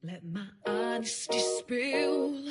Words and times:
Let 0.00 0.24
my 0.24 0.46
honesty 0.64 1.40
spill 1.40 2.48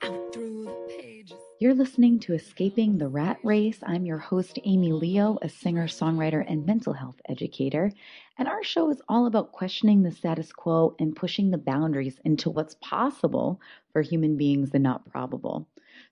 out 0.00 0.32
through 0.32 0.64
the 0.64 0.96
pages. 0.98 1.36
You're 1.58 1.74
listening 1.74 2.18
to 2.20 2.32
Escaping 2.32 2.96
the 2.96 3.08
Rat 3.08 3.36
Race. 3.44 3.80
I'm 3.82 4.06
your 4.06 4.16
host, 4.16 4.58
Amy 4.64 4.90
Leo, 4.90 5.36
a 5.42 5.50
singer, 5.50 5.88
songwriter, 5.88 6.42
and 6.48 6.64
mental 6.64 6.94
health 6.94 7.20
educator. 7.28 7.92
And 8.38 8.48
our 8.48 8.64
show 8.64 8.88
is 8.88 9.02
all 9.10 9.26
about 9.26 9.52
questioning 9.52 10.02
the 10.02 10.10
status 10.10 10.52
quo 10.52 10.96
and 10.98 11.14
pushing 11.14 11.50
the 11.50 11.58
boundaries 11.58 12.18
into 12.24 12.48
what's 12.48 12.76
possible 12.76 13.60
for 13.92 14.00
human 14.00 14.38
beings 14.38 14.70
and 14.72 14.82
not 14.82 15.04
probable. 15.04 15.68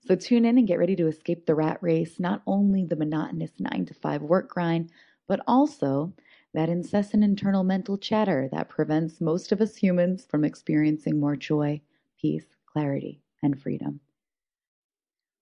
So 0.06 0.16
tune 0.16 0.44
in 0.44 0.58
and 0.58 0.68
get 0.68 0.78
ready 0.78 0.96
to 0.96 1.06
escape 1.06 1.46
the 1.46 1.54
rat 1.54 1.78
race, 1.80 2.20
not 2.20 2.42
only 2.46 2.84
the 2.84 2.96
monotonous 2.96 3.52
nine 3.58 3.86
to 3.86 3.94
five 3.94 4.20
work 4.20 4.50
grind, 4.50 4.90
but 5.26 5.40
also 5.46 6.12
that 6.54 6.68
incessant 6.68 7.22
internal 7.22 7.64
mental 7.64 7.98
chatter 7.98 8.48
that 8.52 8.68
prevents 8.68 9.20
most 9.20 9.52
of 9.52 9.60
us 9.60 9.76
humans 9.76 10.26
from 10.28 10.44
experiencing 10.44 11.20
more 11.20 11.36
joy, 11.36 11.80
peace, 12.20 12.56
clarity, 12.66 13.20
and 13.42 13.60
freedom. 13.60 14.00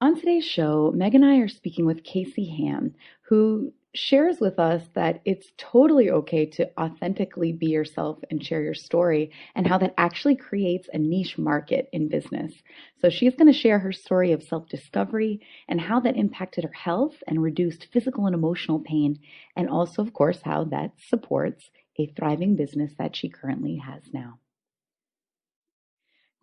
On 0.01 0.15
today's 0.15 0.45
show, 0.45 0.93
Meg 0.95 1.15
and 1.15 1.25
I 1.25 1.39
are 1.39 1.49
speaking 1.49 1.87
with 1.87 2.05
Casey 2.05 2.45
Hamm, 2.45 2.95
who 3.23 3.73
shares 3.97 4.41
with 4.41 4.59
us 4.59 4.83
that 4.95 5.21
it's 5.25 5.53
totally 5.57 6.11
okay 6.11 6.47
to 6.47 6.71
authentically 6.79 7.53
be 7.53 7.67
yourself 7.67 8.19
and 8.31 8.45
share 8.45 8.63
your 8.63 8.75
story, 8.75 9.33
and 9.55 9.67
how 9.67 9.79
that 9.79 9.95
actually 9.99 10.37
creates 10.37 10.89
a 10.93 10.99
niche 10.99 11.39
market 11.39 11.89
in 11.93 12.09
business. 12.09 12.53
So, 13.01 13.09
she's 13.11 13.35
going 13.35 13.53
to 13.53 13.59
share 13.59 13.79
her 13.79 13.93
story 13.93 14.33
of 14.33 14.43
self 14.43 14.69
discovery 14.69 15.41
and 15.69 15.81
how 15.81 16.01
that 16.01 16.17
impacted 16.17 16.65
her 16.65 16.73
health 16.73 17.15
and 17.27 17.43
reduced 17.43 17.89
physical 17.93 18.27
and 18.27 18.35
emotional 18.35 18.81
pain, 18.81 19.19
and 19.57 19.69
also, 19.69 20.03
of 20.03 20.13
course, 20.13 20.41
how 20.43 20.65
that 20.65 20.93
supports 21.09 21.71
a 21.99 22.07
thriving 22.07 22.57
business 22.57 22.93
that 22.99 23.17
she 23.17 23.29
currently 23.29 23.77
has 23.77 24.03
now. 24.13 24.39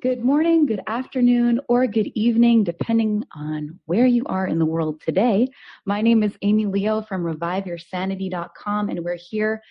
Good 0.03 0.21
morning, 0.21 0.65
good 0.65 0.81
afternoon, 0.85 1.61
or 1.69 1.87
good 1.87 2.11
evening, 2.13 2.65
depending 2.65 3.23
on 3.33 3.79
where 3.85 4.05
you 4.05 4.25
are 4.25 4.45
in 4.45 4.59
the 4.59 4.65
world 4.65 4.99
today. 4.99 5.47
My 5.85 6.01
name 6.01 6.23
is 6.23 6.37
Amy 6.41 6.65
Leo 6.65 7.01
from 7.01 7.23
reviveyoursanity.com, 7.23 8.89
and 8.89 8.99
we're 9.01 9.15
here 9.15 9.61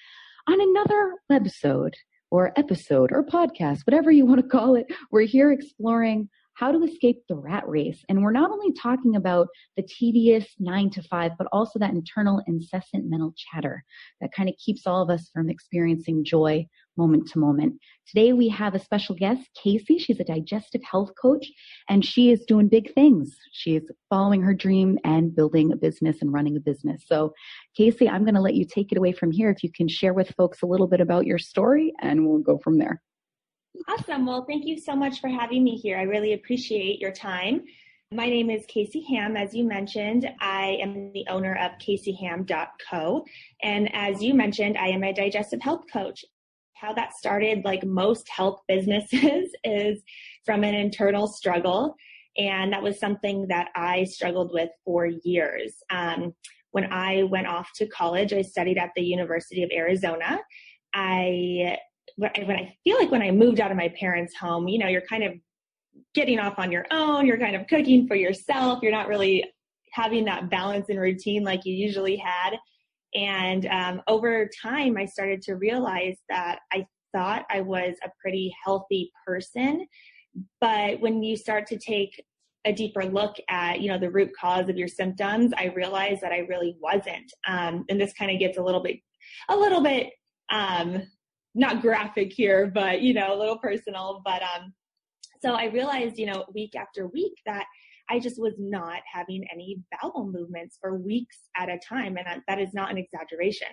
on 0.49 0.59
another 0.59 1.17
webisode 1.31 1.93
or 2.31 2.51
episode 2.57 3.13
or 3.13 3.27
podcast, 3.27 3.81
whatever 3.87 4.11
you 4.11 4.25
want 4.25 4.41
to 4.41 4.49
call 4.49 4.75
it. 4.75 4.87
We're 5.11 5.27
here 5.27 5.53
exploring 5.53 6.31
how 6.55 6.73
to 6.73 6.83
escape 6.83 7.23
the 7.29 7.37
rat 7.37 7.67
race. 7.67 8.05
And 8.09 8.23
we're 8.23 8.33
not 8.33 8.51
only 8.51 8.73
talking 8.73 9.17
about 9.17 9.49
the 9.77 9.83
tedious 9.83 10.47
nine 10.59 10.91
to 10.91 11.03
five, 11.03 11.33
but 11.39 11.49
also 11.53 11.79
that 11.79 11.91
internal 11.93 12.43
incessant 12.47 13.07
mental 13.09 13.35
chatter 13.37 13.85
that 14.21 14.33
kind 14.33 14.49
of 14.49 14.55
keeps 14.57 14.87
all 14.87 15.03
of 15.03 15.11
us 15.11 15.31
from 15.33 15.49
experiencing 15.49 16.25
joy 16.25 16.67
moment 16.97 17.27
to 17.29 17.39
moment. 17.39 17.75
Today 18.07 18.33
we 18.33 18.49
have 18.49 18.75
a 18.75 18.79
special 18.79 19.15
guest, 19.15 19.49
Casey. 19.63 19.99
She's 19.99 20.21
a 20.21 20.25
digestive 20.25 20.83
health 20.83 21.13
coach 21.21 21.47
and 21.89 22.05
she 22.05 22.31
is 22.31 22.45
doing 22.45 22.69
big 22.69 22.93
things. 22.93 23.35
She 23.53 23.77
is 23.77 23.91
following 24.11 24.43
her 24.43 24.55
dream 24.55 24.99
and 25.05 25.35
building 25.35 25.73
a 25.73 25.77
business 25.77 26.19
and 26.21 26.33
running 26.33 26.57
a 26.57 26.61
business. 26.61 27.05
So 27.07 27.33
Casey, 27.77 28.09
I'm 28.09 28.25
going 28.25 28.35
to 28.35 28.41
let 28.41 28.55
you 28.55 28.67
take 28.67 28.93
it 28.93 28.99
away 28.99 29.13
from 29.13 29.31
here. 29.31 29.51
If 29.51 29.63
you 29.63 29.71
can 29.73 29.89
share 29.89 30.13
with 30.13 30.35
folks 30.37 30.63
a 30.63 30.67
little 30.67 30.87
bit 30.87 31.01
about 31.01 31.27
your 31.27 31.39
story 31.39 31.93
and 32.01 32.27
we'll 32.27 32.41
go 32.41 32.59
from 32.59 32.79
there. 32.79 33.01
Awesome. 33.89 34.27
Well, 34.27 34.45
thank 34.45 34.67
you 34.67 34.79
so 34.79 34.95
much 34.95 35.21
for 35.21 35.29
having 35.29 35.65
me 35.65 35.77
here. 35.77 35.99
I 35.99 36.03
really 36.03 36.35
appreciate 36.35 37.01
your 37.01 37.13
time. 37.13 37.65
My 38.11 38.27
name 38.27 38.51
is 38.51 38.67
Casey 38.67 39.03
Hamm. 39.09 39.37
As 39.37 39.55
you 39.55 39.65
mentioned, 39.65 40.29
I 40.41 40.79
am 40.83 41.13
the 41.13 41.27
owner 41.29 41.55
of 41.55 41.73
CaseyHamm.co. 41.79 43.25
And 43.63 43.95
as 43.95 44.23
you 44.23 44.35
mentioned, 44.35 44.77
I 44.77 44.89
am 44.89 45.03
a 45.03 45.15
digestive 45.15 45.63
health 45.63 45.85
coach. 45.91 46.23
How 46.75 46.93
that 46.93 47.15
started, 47.15 47.65
like 47.65 47.85
most 47.85 48.29
health 48.29 48.61
businesses, 48.69 49.51
is 49.65 50.03
from 50.45 50.65
an 50.65 50.75
internal 50.75 51.27
struggle. 51.27 51.97
And 52.37 52.73
that 52.75 52.83
was 52.83 53.01
something 53.01 53.47
that 53.49 53.69
I 53.75 54.05
struggled 54.05 54.53
with 54.53 54.71
for 54.85 55.07
years. 55.07 55.75
Um, 55.89 56.35
when 56.73 56.93
I 56.93 57.23
went 57.23 57.47
off 57.47 57.71
to 57.77 57.87
college, 57.87 58.35
I 58.35 58.43
studied 58.43 58.77
at 58.77 58.91
the 58.95 59.03
University 59.03 59.63
of 59.63 59.71
Arizona. 59.73 60.41
I 60.95 61.79
when 62.17 62.57
I 62.57 62.77
feel 62.85 62.99
like 62.99 63.11
when 63.11 63.23
I 63.23 63.31
moved 63.31 63.61
out 63.61 63.71
of 63.71 63.77
my 63.77 63.89
parents' 63.99 64.35
home, 64.35 64.69
you 64.69 64.79
know, 64.79 64.89
you're 64.89 65.07
kind 65.09 65.25
of 65.25 65.33
getting 66.15 66.39
off 66.39 66.59
on 66.59 66.73
your 66.73 66.87
own, 66.91 67.27
you're 67.27 67.39
kind 67.39 67.57
of 67.57 67.67
cooking 67.67 68.07
for 68.07 68.15
yourself, 68.15 68.81
you're 68.83 68.93
not 68.93 69.09
really 69.09 69.45
having 69.93 70.25
that 70.25 70.51
balance 70.51 70.89
and 70.89 71.01
routine 71.01 71.45
like 71.45 71.65
you 71.65 71.75
usually 71.75 72.17
had. 72.17 72.57
And 73.15 73.67
um, 73.67 74.03
over 74.09 74.49
time, 74.63 74.97
I 74.97 75.05
started 75.05 75.43
to 75.43 75.55
realize 75.55 76.17
that 76.31 76.61
I 76.73 76.87
thought 77.15 77.45
I 77.51 77.61
was 77.61 77.95
a 78.05 78.11
pretty 78.21 78.55
healthy 78.65 79.13
person. 79.27 79.87
But 80.61 81.01
when 81.01 81.23
you 81.23 81.37
start 81.37 81.67
to 81.69 81.79
take 81.79 82.25
a 82.65 82.73
deeper 82.73 83.05
look 83.05 83.35
at 83.49 83.81
you 83.81 83.89
know 83.89 83.99
the 83.99 84.11
root 84.11 84.31
cause 84.39 84.69
of 84.69 84.77
your 84.77 84.87
symptoms 84.87 85.53
i 85.59 85.65
realized 85.75 86.21
that 86.21 86.31
i 86.31 86.39
really 86.49 86.77
wasn't 86.81 87.33
um, 87.49 87.85
and 87.89 88.01
this 88.01 88.13
kind 88.13 88.31
of 88.31 88.39
gets 88.39 88.57
a 88.57 88.63
little 88.63 88.81
bit 88.81 88.99
a 89.49 89.57
little 89.57 89.81
bit 89.81 90.11
um, 90.53 91.03
not 91.55 91.83
graphic 91.83 92.33
here, 92.33 92.71
but 92.73 93.03
you 93.03 93.15
know, 93.15 93.35
a 93.35 93.39
little 93.39 93.59
personal. 93.59 94.23
But 94.25 94.43
um, 94.43 94.73
so 95.43 95.55
I 95.55 95.67
realized, 95.67 96.19
you 96.19 96.27
know, 96.27 96.45
week 96.55 96.75
after 96.77 97.09
week 97.09 97.35
that 97.47 97.67
I 98.11 98.19
just 98.19 98.41
was 98.41 98.55
not 98.59 99.01
having 99.13 99.45
any 99.53 99.81
bowel 99.91 100.31
movements 100.31 100.79
for 100.81 100.97
weeks 100.97 101.37
at 101.57 101.69
a 101.69 101.79
time, 101.79 102.17
and 102.17 102.43
that 102.47 102.61
is 102.61 102.75
not 102.75 102.91
an 102.91 102.99
exaggeration. 102.99 103.69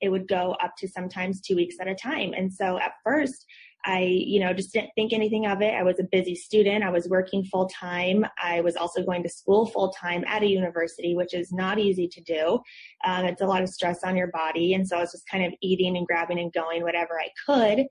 It 0.00 0.08
would 0.08 0.26
go 0.26 0.56
up 0.62 0.72
to 0.78 0.88
sometimes 0.88 1.40
two 1.40 1.56
weeks 1.56 1.76
at 1.80 1.88
a 1.88 1.94
time. 1.94 2.32
And 2.36 2.52
so 2.52 2.78
at 2.78 2.94
first, 3.04 3.44
I, 3.84 4.00
you 4.00 4.40
know, 4.40 4.52
just 4.52 4.72
didn't 4.72 4.90
think 4.94 5.12
anything 5.12 5.46
of 5.46 5.60
it. 5.60 5.74
I 5.74 5.82
was 5.82 5.98
a 5.98 6.04
busy 6.04 6.34
student. 6.34 6.84
I 6.84 6.90
was 6.90 7.08
working 7.08 7.44
full 7.44 7.68
time. 7.68 8.24
I 8.40 8.60
was 8.60 8.76
also 8.76 9.02
going 9.02 9.22
to 9.24 9.28
school 9.28 9.66
full 9.66 9.90
time 9.90 10.24
at 10.26 10.42
a 10.42 10.46
university, 10.46 11.14
which 11.16 11.34
is 11.34 11.52
not 11.52 11.78
easy 11.78 12.06
to 12.08 12.20
do. 12.20 12.60
Um, 13.04 13.24
it's 13.24 13.42
a 13.42 13.46
lot 13.46 13.62
of 13.62 13.68
stress 13.68 14.04
on 14.04 14.16
your 14.16 14.28
body. 14.28 14.74
And 14.74 14.86
so 14.86 14.96
I 14.96 15.00
was 15.00 15.12
just 15.12 15.28
kind 15.28 15.44
of 15.44 15.52
eating 15.60 15.96
and 15.96 16.06
grabbing 16.06 16.38
and 16.38 16.52
going 16.52 16.82
whatever 16.82 17.20
I 17.20 17.28
could. 17.46 17.86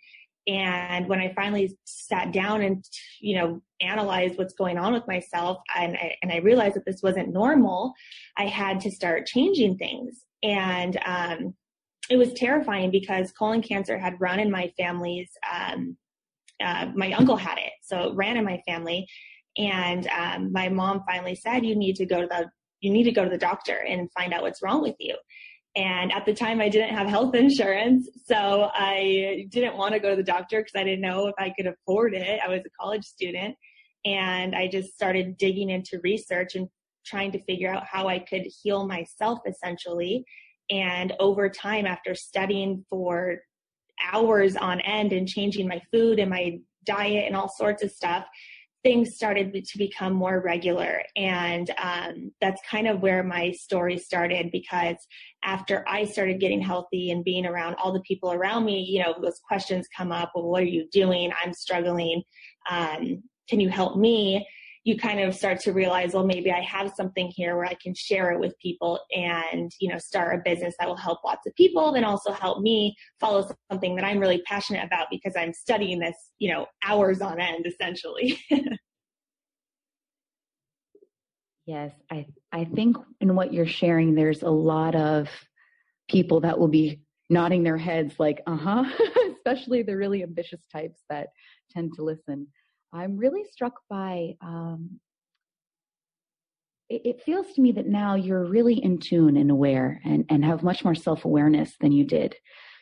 And 0.48 1.08
when 1.08 1.20
I 1.20 1.34
finally 1.36 1.78
sat 1.86 2.32
down 2.32 2.62
and, 2.62 2.84
you 3.20 3.36
know, 3.38 3.62
analyzed 3.80 4.38
what's 4.38 4.54
going 4.54 4.78
on 4.78 4.94
with 4.94 5.08
myself 5.08 5.60
and 5.78 5.96
I, 5.96 6.16
and 6.24 6.32
I 6.32 6.38
realized 6.38 6.76
that 6.76 6.86
this 6.86 7.04
wasn't 7.04 7.34
normal, 7.34 7.94
I 8.38 8.46
had 8.46 8.80
to 8.82 8.92
start 8.92 9.28
changing 9.28 9.78
things. 9.78 10.26
And, 10.42 10.98
um, 11.06 11.54
it 12.12 12.18
was 12.18 12.34
terrifying 12.34 12.92
because 12.92 13.32
colon 13.32 13.62
cancer 13.62 13.98
had 13.98 14.20
run 14.20 14.40
in 14.40 14.52
my 14.52 14.72
family's 14.78 15.30
um, 15.50 15.96
uh, 16.62 16.88
my 16.94 17.14
uncle 17.14 17.38
had 17.38 17.58
it. 17.58 17.72
So 17.82 18.10
it 18.10 18.16
ran 18.16 18.38
in 18.38 18.44
my 18.44 18.62
family. 18.68 19.08
And 19.58 20.08
um, 20.08 20.52
my 20.52 20.70
mom 20.70 21.04
finally 21.08 21.36
said 21.36 21.66
you 21.66 21.76
need 21.76 21.96
to 21.96 22.06
go 22.06 22.22
to 22.22 22.28
the 22.28 22.50
you 22.82 22.92
need 22.92 23.04
to 23.04 23.12
go 23.12 23.24
to 23.24 23.30
the 23.30 23.38
doctor 23.38 23.78
and 23.88 24.12
find 24.12 24.34
out 24.34 24.42
what's 24.42 24.62
wrong 24.62 24.82
with 24.82 24.96
you. 25.00 25.16
And 25.78 26.12
at 26.12 26.26
the 26.26 26.34
time 26.34 26.60
i 26.60 26.68
didn't 26.68 26.94
have 26.94 27.08
health 27.08 27.34
insurance 27.46 28.10
so 28.26 28.70
i 28.74 29.46
didn't 29.50 29.78
want 29.78 29.94
to 29.94 30.02
go 30.02 30.10
to 30.10 30.16
the 30.18 30.24
doctor 30.24 30.60
because 30.60 30.76
i 30.76 30.84
didn't 30.84 31.02
know 31.02 31.28
if 31.28 31.36
i 31.40 31.50
could 31.56 31.68
afford 31.68 32.14
it. 32.14 32.40
I 32.46 32.50
was 32.50 32.62
a 32.66 32.82
college 32.82 33.06
student. 33.06 33.56
And 34.04 34.54
i 34.54 34.68
just 34.68 34.94
started 34.94 35.38
digging 35.38 35.70
into 35.70 36.02
research 36.04 36.56
and 36.56 36.68
trying 37.06 37.32
to 37.32 37.44
figure 37.46 37.74
out 37.74 37.86
how 37.90 38.08
i 38.08 38.20
could 38.20 38.46
heal 38.62 38.86
myself 38.86 39.40
essentially 39.48 40.26
and 40.72 41.14
over 41.20 41.50
time, 41.50 41.86
after 41.86 42.16
studying 42.16 42.86
for 42.90 43.40
hours 44.12 44.56
on 44.56 44.80
end 44.82 45.14
and 45.14 45.28
changing 45.28 45.68
my 45.68 45.82
food 45.92 46.18
and 46.18 46.30
my 46.30 46.60
diet 46.86 47.26
and 47.28 47.36
all 47.36 47.50
sorts 47.50 47.84
of 47.84 47.92
stuff, 47.92 48.26
things 48.84 49.16
started 49.16 49.54
to 49.54 49.78
become 49.78 50.14
more 50.14 50.42
regular. 50.42 51.04
And 51.16 51.70
um, 51.78 52.32
that's 52.42 52.62
kind 52.68 52.88
of 52.88 53.02
where 53.02 53.22
my 53.22 53.52
story 53.52 53.98
started 53.98 54.50
because 54.52 54.96
after 55.44 55.86
I 55.88 56.06
started 56.06 56.40
getting 56.40 56.62
healthy 56.62 57.12
and 57.12 57.24
being 57.24 57.46
around 57.46 57.76
all 57.76 57.94
the 57.94 58.02
people 58.02 58.32
around 58.32 58.66
me, 58.66 58.80
you 58.82 59.04
know, 59.04 59.14
those 59.22 59.40
questions 59.48 59.88
come 59.96 60.12
up 60.12 60.32
well, 60.34 60.48
what 60.48 60.64
are 60.64 60.66
you 60.66 60.88
doing? 60.92 61.32
I'm 61.44 61.54
struggling. 61.54 62.24
Um, 62.70 63.22
can 63.48 63.60
you 63.60 63.70
help 63.70 63.98
me? 63.98 64.48
You 64.84 64.98
kind 64.98 65.20
of 65.20 65.36
start 65.36 65.60
to 65.60 65.72
realize, 65.74 66.14
well, 66.14 66.26
maybe 66.26 66.52
I 66.52 66.62
have 66.62 66.92
something 66.96 67.32
here 67.36 67.56
where 67.56 67.66
I 67.66 67.76
can 67.76 67.94
share 67.94 68.32
it 68.32 68.40
with 68.40 68.58
people 68.60 69.00
and, 69.16 69.72
you 69.80 69.90
know, 69.90 70.00
start 70.00 70.36
a 70.36 70.42
business 70.44 70.74
that 70.80 70.88
will 70.88 70.96
help 70.96 71.20
lots 71.24 71.46
of 71.46 71.54
people, 71.56 71.92
then 71.94 72.04
also 72.04 72.32
help 72.32 72.62
me 72.62 72.96
follow 73.20 73.48
something 73.72 73.96
that 73.96 74.06
I'm 74.06 74.18
really 74.18 74.42
passionate 74.48 74.84
about 74.84 75.08
because 75.12 75.34
I'm 75.38 75.54
studying 75.54 76.00
this, 76.00 76.16
you 76.40 76.52
know, 76.52 76.66
hours 76.84 77.22
on 77.22 77.40
end 77.40 77.68
essentially. 77.68 78.40
yes, 81.68 81.92
I 82.10 82.26
I 82.52 82.66
think 82.66 82.98
in 83.20 83.36
what 83.36 83.54
you're 83.54 83.68
sharing 83.68 84.16
there's 84.16 84.42
a 84.42 84.50
lot 84.50 84.96
of 84.96 85.30
people 86.10 86.40
that 86.42 86.58
will 86.58 86.68
be 86.68 87.02
nodding 87.30 87.62
their 87.64 87.78
heads 87.78 88.16
like, 88.20 88.42
"Uh-huh," 88.48 88.84
especially 89.36 89.84
the 89.84 89.96
really 89.96 90.24
ambitious 90.24 90.62
types 90.72 91.02
that 91.10 91.28
tend 91.70 91.94
to 91.98 92.04
listen. 92.04 92.48
I'm 92.94 93.18
really 93.18 93.44
struck 93.52 93.74
by 93.90 94.36
um, 94.42 95.00
it, 96.90 97.02
it, 97.06 97.22
feels 97.24 97.54
to 97.54 97.62
me 97.62 97.72
that 97.74 97.88
now 97.88 98.16
you're 98.16 98.46
really 98.46 98.76
in 98.76 99.00
tune 99.00 99.38
and 99.38 99.50
aware 99.50 100.02
and, 100.04 100.26
and 100.30 100.44
have 100.44 100.64
much 100.64 100.84
more 100.84 100.96
self 100.96 101.26
awareness 101.26 101.76
than 101.80 101.92
you 101.94 102.06
did. 102.06 102.36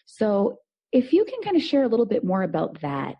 So, 0.05 0.57
if 0.91 1.13
you 1.13 1.25
can 1.25 1.41
kind 1.43 1.55
of 1.55 1.61
share 1.63 1.83
a 1.83 1.87
little 1.87 2.07
bit 2.07 2.23
more 2.23 2.43
about 2.43 2.81
that, 2.81 3.17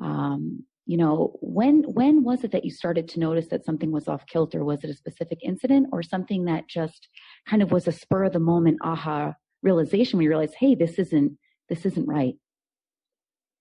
Um, 0.00 0.64
you 0.86 0.96
know, 0.98 1.36
when 1.40 1.82
when 1.84 2.24
was 2.24 2.44
it 2.44 2.52
that 2.52 2.64
you 2.64 2.70
started 2.70 3.08
to 3.08 3.20
notice 3.20 3.48
that 3.48 3.64
something 3.64 3.90
was 3.92 4.08
off 4.08 4.26
kilter? 4.26 4.64
Was 4.64 4.84
it 4.84 4.90
a 4.90 4.94
specific 4.94 5.38
incident 5.42 5.88
or 5.92 6.02
something 6.02 6.44
that 6.46 6.68
just 6.68 7.08
kind 7.48 7.62
of 7.62 7.72
was 7.72 7.88
a 7.88 7.92
spur 7.92 8.24
of 8.24 8.32
the 8.34 8.40
moment 8.40 8.78
aha 8.82 9.34
realization 9.62 10.18
where 10.18 10.24
you 10.24 10.28
realize, 10.30 10.54
hey, 10.54 10.74
this 10.74 10.98
isn't 10.98 11.38
this 11.70 11.86
isn't 11.86 12.06
right? 12.06 12.34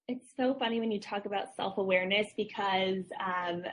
It's 0.08 0.28
so 0.36 0.54
funny 0.56 0.80
when 0.80 0.92
you 0.92 1.00
talk 1.00 1.26
about 1.26 1.56
self 1.56 1.78
awareness 1.78 2.28
because 2.36 3.06
um, 3.26 3.64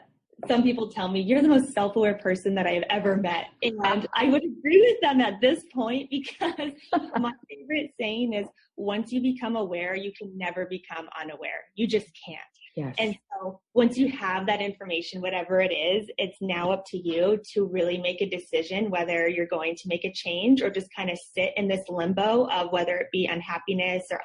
some 0.46 0.62
people 0.62 0.88
tell 0.88 1.08
me 1.08 1.20
you're 1.20 1.42
the 1.42 1.48
most 1.48 1.72
self-aware 1.72 2.14
person 2.14 2.54
that 2.54 2.66
I 2.66 2.72
have 2.72 2.84
ever 2.88 3.16
met. 3.16 3.46
And 3.62 4.06
I 4.14 4.26
would 4.26 4.44
agree 4.44 4.80
with 4.80 5.00
them 5.02 5.20
at 5.20 5.40
this 5.40 5.64
point 5.72 6.08
because 6.10 6.72
my 7.18 7.32
favorite 7.48 7.92
saying 7.98 8.34
is 8.34 8.46
once 8.76 9.12
you 9.12 9.20
become 9.20 9.56
aware, 9.56 9.94
you 9.96 10.12
can 10.16 10.36
never 10.38 10.66
become 10.66 11.08
unaware. 11.20 11.64
You 11.74 11.86
just 11.86 12.06
can't. 12.26 12.40
Yes. 12.76 12.94
And 12.98 13.18
so 13.32 13.60
once 13.74 13.98
you 13.98 14.08
have 14.12 14.46
that 14.46 14.60
information, 14.60 15.20
whatever 15.20 15.60
it 15.60 15.72
is, 15.72 16.08
it's 16.16 16.38
now 16.40 16.70
up 16.70 16.84
to 16.86 16.96
you 16.96 17.40
to 17.52 17.66
really 17.66 17.98
make 17.98 18.22
a 18.22 18.30
decision 18.30 18.90
whether 18.90 19.28
you're 19.28 19.46
going 19.46 19.74
to 19.74 19.88
make 19.88 20.04
a 20.04 20.12
change 20.12 20.62
or 20.62 20.70
just 20.70 20.86
kind 20.94 21.10
of 21.10 21.18
sit 21.18 21.52
in 21.56 21.66
this 21.66 21.82
limbo 21.88 22.46
of 22.46 22.70
whether 22.70 22.96
it 22.96 23.08
be 23.10 23.26
unhappiness 23.26 24.04
or 24.12 24.20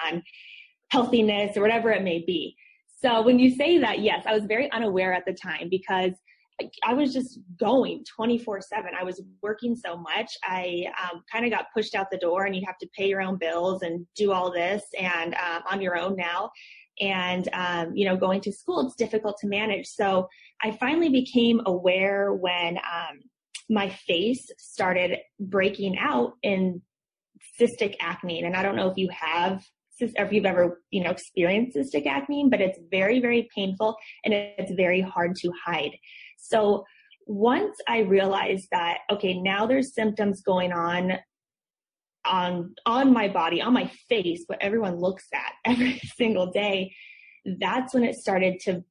unhealthiness 0.95 1.57
or 1.57 1.61
whatever 1.61 1.91
it 1.91 2.03
may 2.03 2.19
be. 2.19 2.55
So 3.01 3.21
when 3.21 3.39
you 3.39 3.53
say 3.55 3.77
that, 3.79 3.99
yes, 3.99 4.23
I 4.25 4.33
was 4.33 4.45
very 4.45 4.71
unaware 4.71 5.13
at 5.13 5.25
the 5.25 5.33
time 5.33 5.67
because 5.69 6.11
I 6.85 6.93
was 6.93 7.13
just 7.13 7.39
going 7.59 8.05
24 8.15 8.61
7. 8.61 8.91
I 8.97 9.03
was 9.03 9.21
working 9.41 9.75
so 9.75 9.97
much. 9.97 10.31
I 10.43 10.85
um, 11.03 11.21
kind 11.29 11.43
of 11.43 11.51
got 11.51 11.65
pushed 11.73 11.95
out 11.95 12.07
the 12.09 12.17
door, 12.17 12.45
and 12.45 12.55
you 12.55 12.61
have 12.65 12.77
to 12.77 12.87
pay 12.97 13.09
your 13.09 13.21
own 13.21 13.37
bills 13.37 13.81
and 13.81 14.07
do 14.15 14.31
all 14.31 14.51
this 14.51 14.83
and 14.97 15.35
um, 15.35 15.63
on 15.69 15.81
your 15.81 15.97
own 15.97 16.15
now. 16.15 16.49
And, 17.01 17.49
um, 17.51 17.93
you 17.93 18.05
know, 18.05 18.15
going 18.15 18.39
to 18.39 18.53
school, 18.53 18.79
it's 18.79 18.95
difficult 18.95 19.37
to 19.41 19.47
manage. 19.47 19.85
So 19.85 20.29
I 20.63 20.71
finally 20.71 21.09
became 21.09 21.59
aware 21.65 22.33
when 22.33 22.77
um, 22.77 23.19
my 23.69 23.89
face 23.89 24.49
started 24.57 25.17
breaking 25.37 25.97
out 25.97 26.35
in 26.41 26.81
cystic 27.59 27.95
acne. 27.99 28.41
And 28.43 28.55
I 28.55 28.63
don't 28.63 28.77
know 28.77 28.89
if 28.89 28.97
you 28.97 29.09
have 29.11 29.61
if 29.99 30.31
you've 30.31 30.45
ever, 30.45 30.81
you 30.91 31.03
know, 31.03 31.11
experienced 31.11 31.77
cystic 31.77 32.05
acne, 32.05 32.47
but 32.49 32.61
it's 32.61 32.79
very, 32.91 33.19
very 33.19 33.47
painful 33.55 33.95
and 34.23 34.33
it's 34.33 34.71
very 34.73 35.01
hard 35.01 35.35
to 35.37 35.51
hide. 35.65 35.91
So 36.37 36.85
once 37.27 37.77
I 37.87 37.99
realized 37.99 38.67
that, 38.71 38.99
okay, 39.11 39.39
now 39.39 39.65
there's 39.65 39.93
symptoms 39.93 40.41
going 40.41 40.71
on 40.71 41.13
on 42.25 42.73
on 42.85 43.13
my 43.13 43.27
body, 43.27 43.61
on 43.61 43.73
my 43.73 43.91
face, 44.09 44.43
what 44.47 44.61
everyone 44.61 44.95
looks 44.95 45.25
at 45.33 45.53
every 45.71 45.99
single 46.15 46.51
day, 46.51 46.93
that's 47.59 47.93
when 47.93 48.03
it 48.03 48.15
started 48.15 48.59
to 48.61 48.83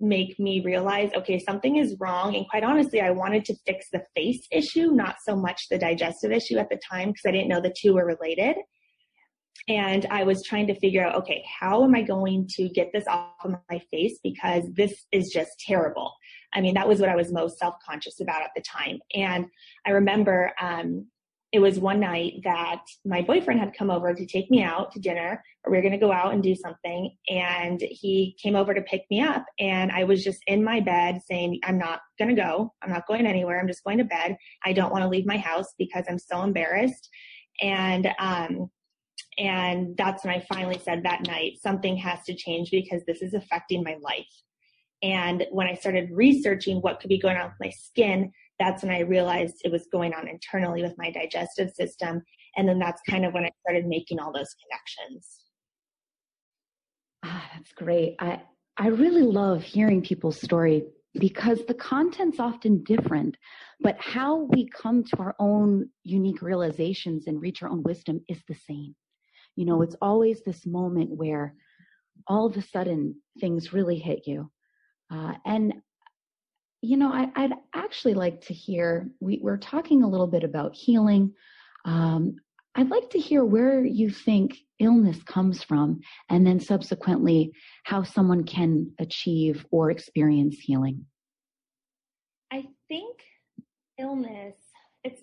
make 0.00 0.38
me 0.38 0.60
realize, 0.64 1.10
okay, 1.14 1.38
something 1.38 1.76
is 1.76 1.96
wrong. 2.00 2.34
And 2.34 2.48
quite 2.48 2.64
honestly, 2.64 3.00
I 3.00 3.10
wanted 3.10 3.44
to 3.46 3.56
fix 3.66 3.86
the 3.90 4.02
face 4.14 4.46
issue, 4.50 4.90
not 4.90 5.16
so 5.24 5.36
much 5.36 5.68
the 5.70 5.78
digestive 5.78 6.32
issue 6.32 6.58
at 6.58 6.68
the 6.68 6.80
time, 6.90 7.08
because 7.08 7.22
I 7.26 7.30
didn't 7.30 7.48
know 7.48 7.60
the 7.60 7.74
two 7.76 7.94
were 7.94 8.04
related. 8.04 8.56
And 9.68 10.06
I 10.10 10.24
was 10.24 10.44
trying 10.44 10.66
to 10.66 10.78
figure 10.78 11.04
out, 11.04 11.14
okay, 11.16 11.42
how 11.60 11.84
am 11.84 11.94
I 11.94 12.02
going 12.02 12.46
to 12.56 12.68
get 12.68 12.90
this 12.92 13.06
off 13.06 13.32
of 13.44 13.54
my 13.70 13.80
face? 13.90 14.18
Because 14.22 14.64
this 14.72 15.06
is 15.10 15.30
just 15.32 15.58
terrible. 15.60 16.12
I 16.52 16.60
mean, 16.60 16.74
that 16.74 16.88
was 16.88 17.00
what 17.00 17.08
I 17.08 17.16
was 17.16 17.32
most 17.32 17.58
self 17.58 17.74
conscious 17.86 18.20
about 18.20 18.42
at 18.42 18.50
the 18.54 18.62
time. 18.62 18.98
And 19.14 19.46
I 19.86 19.90
remember 19.90 20.52
um, 20.60 21.06
it 21.54 21.60
was 21.60 21.78
one 21.78 22.00
night 22.00 22.40
that 22.42 22.82
my 23.04 23.22
boyfriend 23.22 23.60
had 23.60 23.76
come 23.78 23.88
over 23.88 24.12
to 24.12 24.26
take 24.26 24.50
me 24.50 24.60
out 24.60 24.90
to 24.90 24.98
dinner, 24.98 25.40
or 25.62 25.70
we 25.70 25.78
were 25.78 25.82
going 25.82 25.92
to 25.92 26.04
go 26.04 26.10
out 26.10 26.34
and 26.34 26.42
do 26.42 26.52
something. 26.54 27.16
And 27.28 27.80
he 27.80 28.36
came 28.42 28.56
over 28.56 28.74
to 28.74 28.82
pick 28.82 29.02
me 29.08 29.20
up. 29.20 29.44
And 29.60 29.92
I 29.92 30.02
was 30.02 30.24
just 30.24 30.40
in 30.48 30.64
my 30.64 30.80
bed 30.80 31.20
saying, 31.24 31.60
I'm 31.62 31.78
not 31.78 32.00
going 32.18 32.34
to 32.34 32.42
go. 32.42 32.72
I'm 32.82 32.90
not 32.90 33.06
going 33.06 33.24
anywhere. 33.24 33.60
I'm 33.60 33.68
just 33.68 33.84
going 33.84 33.98
to 33.98 34.04
bed. 34.04 34.36
I 34.64 34.72
don't 34.72 34.90
want 34.90 35.04
to 35.04 35.08
leave 35.08 35.26
my 35.26 35.38
house 35.38 35.68
because 35.78 36.04
I'm 36.08 36.18
so 36.18 36.42
embarrassed. 36.42 37.08
And 37.62 38.08
um, 38.18 38.68
and 39.38 39.96
that's 39.96 40.24
when 40.24 40.34
I 40.34 40.44
finally 40.48 40.78
said 40.78 41.02
that 41.02 41.26
night, 41.26 41.58
something 41.60 41.96
has 41.96 42.22
to 42.24 42.34
change 42.34 42.70
because 42.70 43.02
this 43.06 43.22
is 43.22 43.34
affecting 43.34 43.82
my 43.82 43.96
life. 44.02 44.26
And 45.02 45.46
when 45.50 45.66
I 45.66 45.74
started 45.74 46.10
researching 46.12 46.78
what 46.78 47.00
could 47.00 47.08
be 47.08 47.18
going 47.18 47.36
on 47.36 47.46
with 47.46 47.60
my 47.60 47.70
skin, 47.70 48.32
that's 48.58 48.82
when 48.82 48.92
I 48.92 49.00
realized 49.00 49.56
it 49.64 49.72
was 49.72 49.86
going 49.92 50.14
on 50.14 50.28
internally 50.28 50.82
with 50.82 50.94
my 50.96 51.10
digestive 51.10 51.70
system. 51.70 52.22
And 52.56 52.68
then 52.68 52.78
that's 52.78 53.02
kind 53.08 53.24
of 53.24 53.34
when 53.34 53.44
I 53.44 53.50
started 53.60 53.86
making 53.86 54.20
all 54.20 54.32
those 54.32 54.54
connections. 54.54 55.40
Ah, 57.24 57.50
that's 57.54 57.72
great. 57.72 58.16
I, 58.20 58.42
I 58.76 58.88
really 58.88 59.22
love 59.22 59.62
hearing 59.62 60.02
people's 60.02 60.40
story 60.40 60.84
because 61.18 61.64
the 61.66 61.74
content's 61.74 62.40
often 62.40 62.82
different, 62.84 63.36
but 63.80 63.96
how 64.00 64.42
we 64.50 64.68
come 64.68 65.04
to 65.04 65.16
our 65.18 65.34
own 65.38 65.88
unique 66.02 66.42
realizations 66.42 67.26
and 67.26 67.40
reach 67.40 67.62
our 67.62 67.68
own 67.68 67.82
wisdom 67.82 68.20
is 68.28 68.42
the 68.48 68.54
same. 68.54 68.94
You 69.56 69.66
know, 69.66 69.82
it's 69.82 69.96
always 70.00 70.42
this 70.42 70.66
moment 70.66 71.10
where 71.10 71.54
all 72.26 72.46
of 72.46 72.56
a 72.56 72.62
sudden 72.62 73.16
things 73.40 73.72
really 73.72 73.98
hit 73.98 74.26
you. 74.26 74.50
Uh, 75.12 75.34
and, 75.44 75.74
you 76.80 76.96
know, 76.96 77.12
I, 77.12 77.46
would 77.46 77.56
actually 77.74 78.14
like 78.14 78.40
to 78.46 78.54
hear, 78.54 79.08
we, 79.20 79.40
are 79.46 79.56
talking 79.56 80.02
a 80.02 80.08
little 80.08 80.26
bit 80.26 80.44
about 80.44 80.74
healing. 80.74 81.32
Um, 81.84 82.36
I'd 82.74 82.90
like 82.90 83.10
to 83.10 83.18
hear 83.18 83.44
where 83.44 83.84
you 83.84 84.10
think 84.10 84.56
illness 84.80 85.22
comes 85.22 85.62
from, 85.62 86.00
and 86.28 86.44
then 86.46 86.58
subsequently 86.58 87.52
how 87.84 88.02
someone 88.02 88.44
can 88.44 88.90
achieve 88.98 89.64
or 89.70 89.90
experience 89.90 90.56
healing. 90.58 91.06
I 92.52 92.64
think 92.88 93.20
illness, 93.98 94.56
it's, 95.04 95.22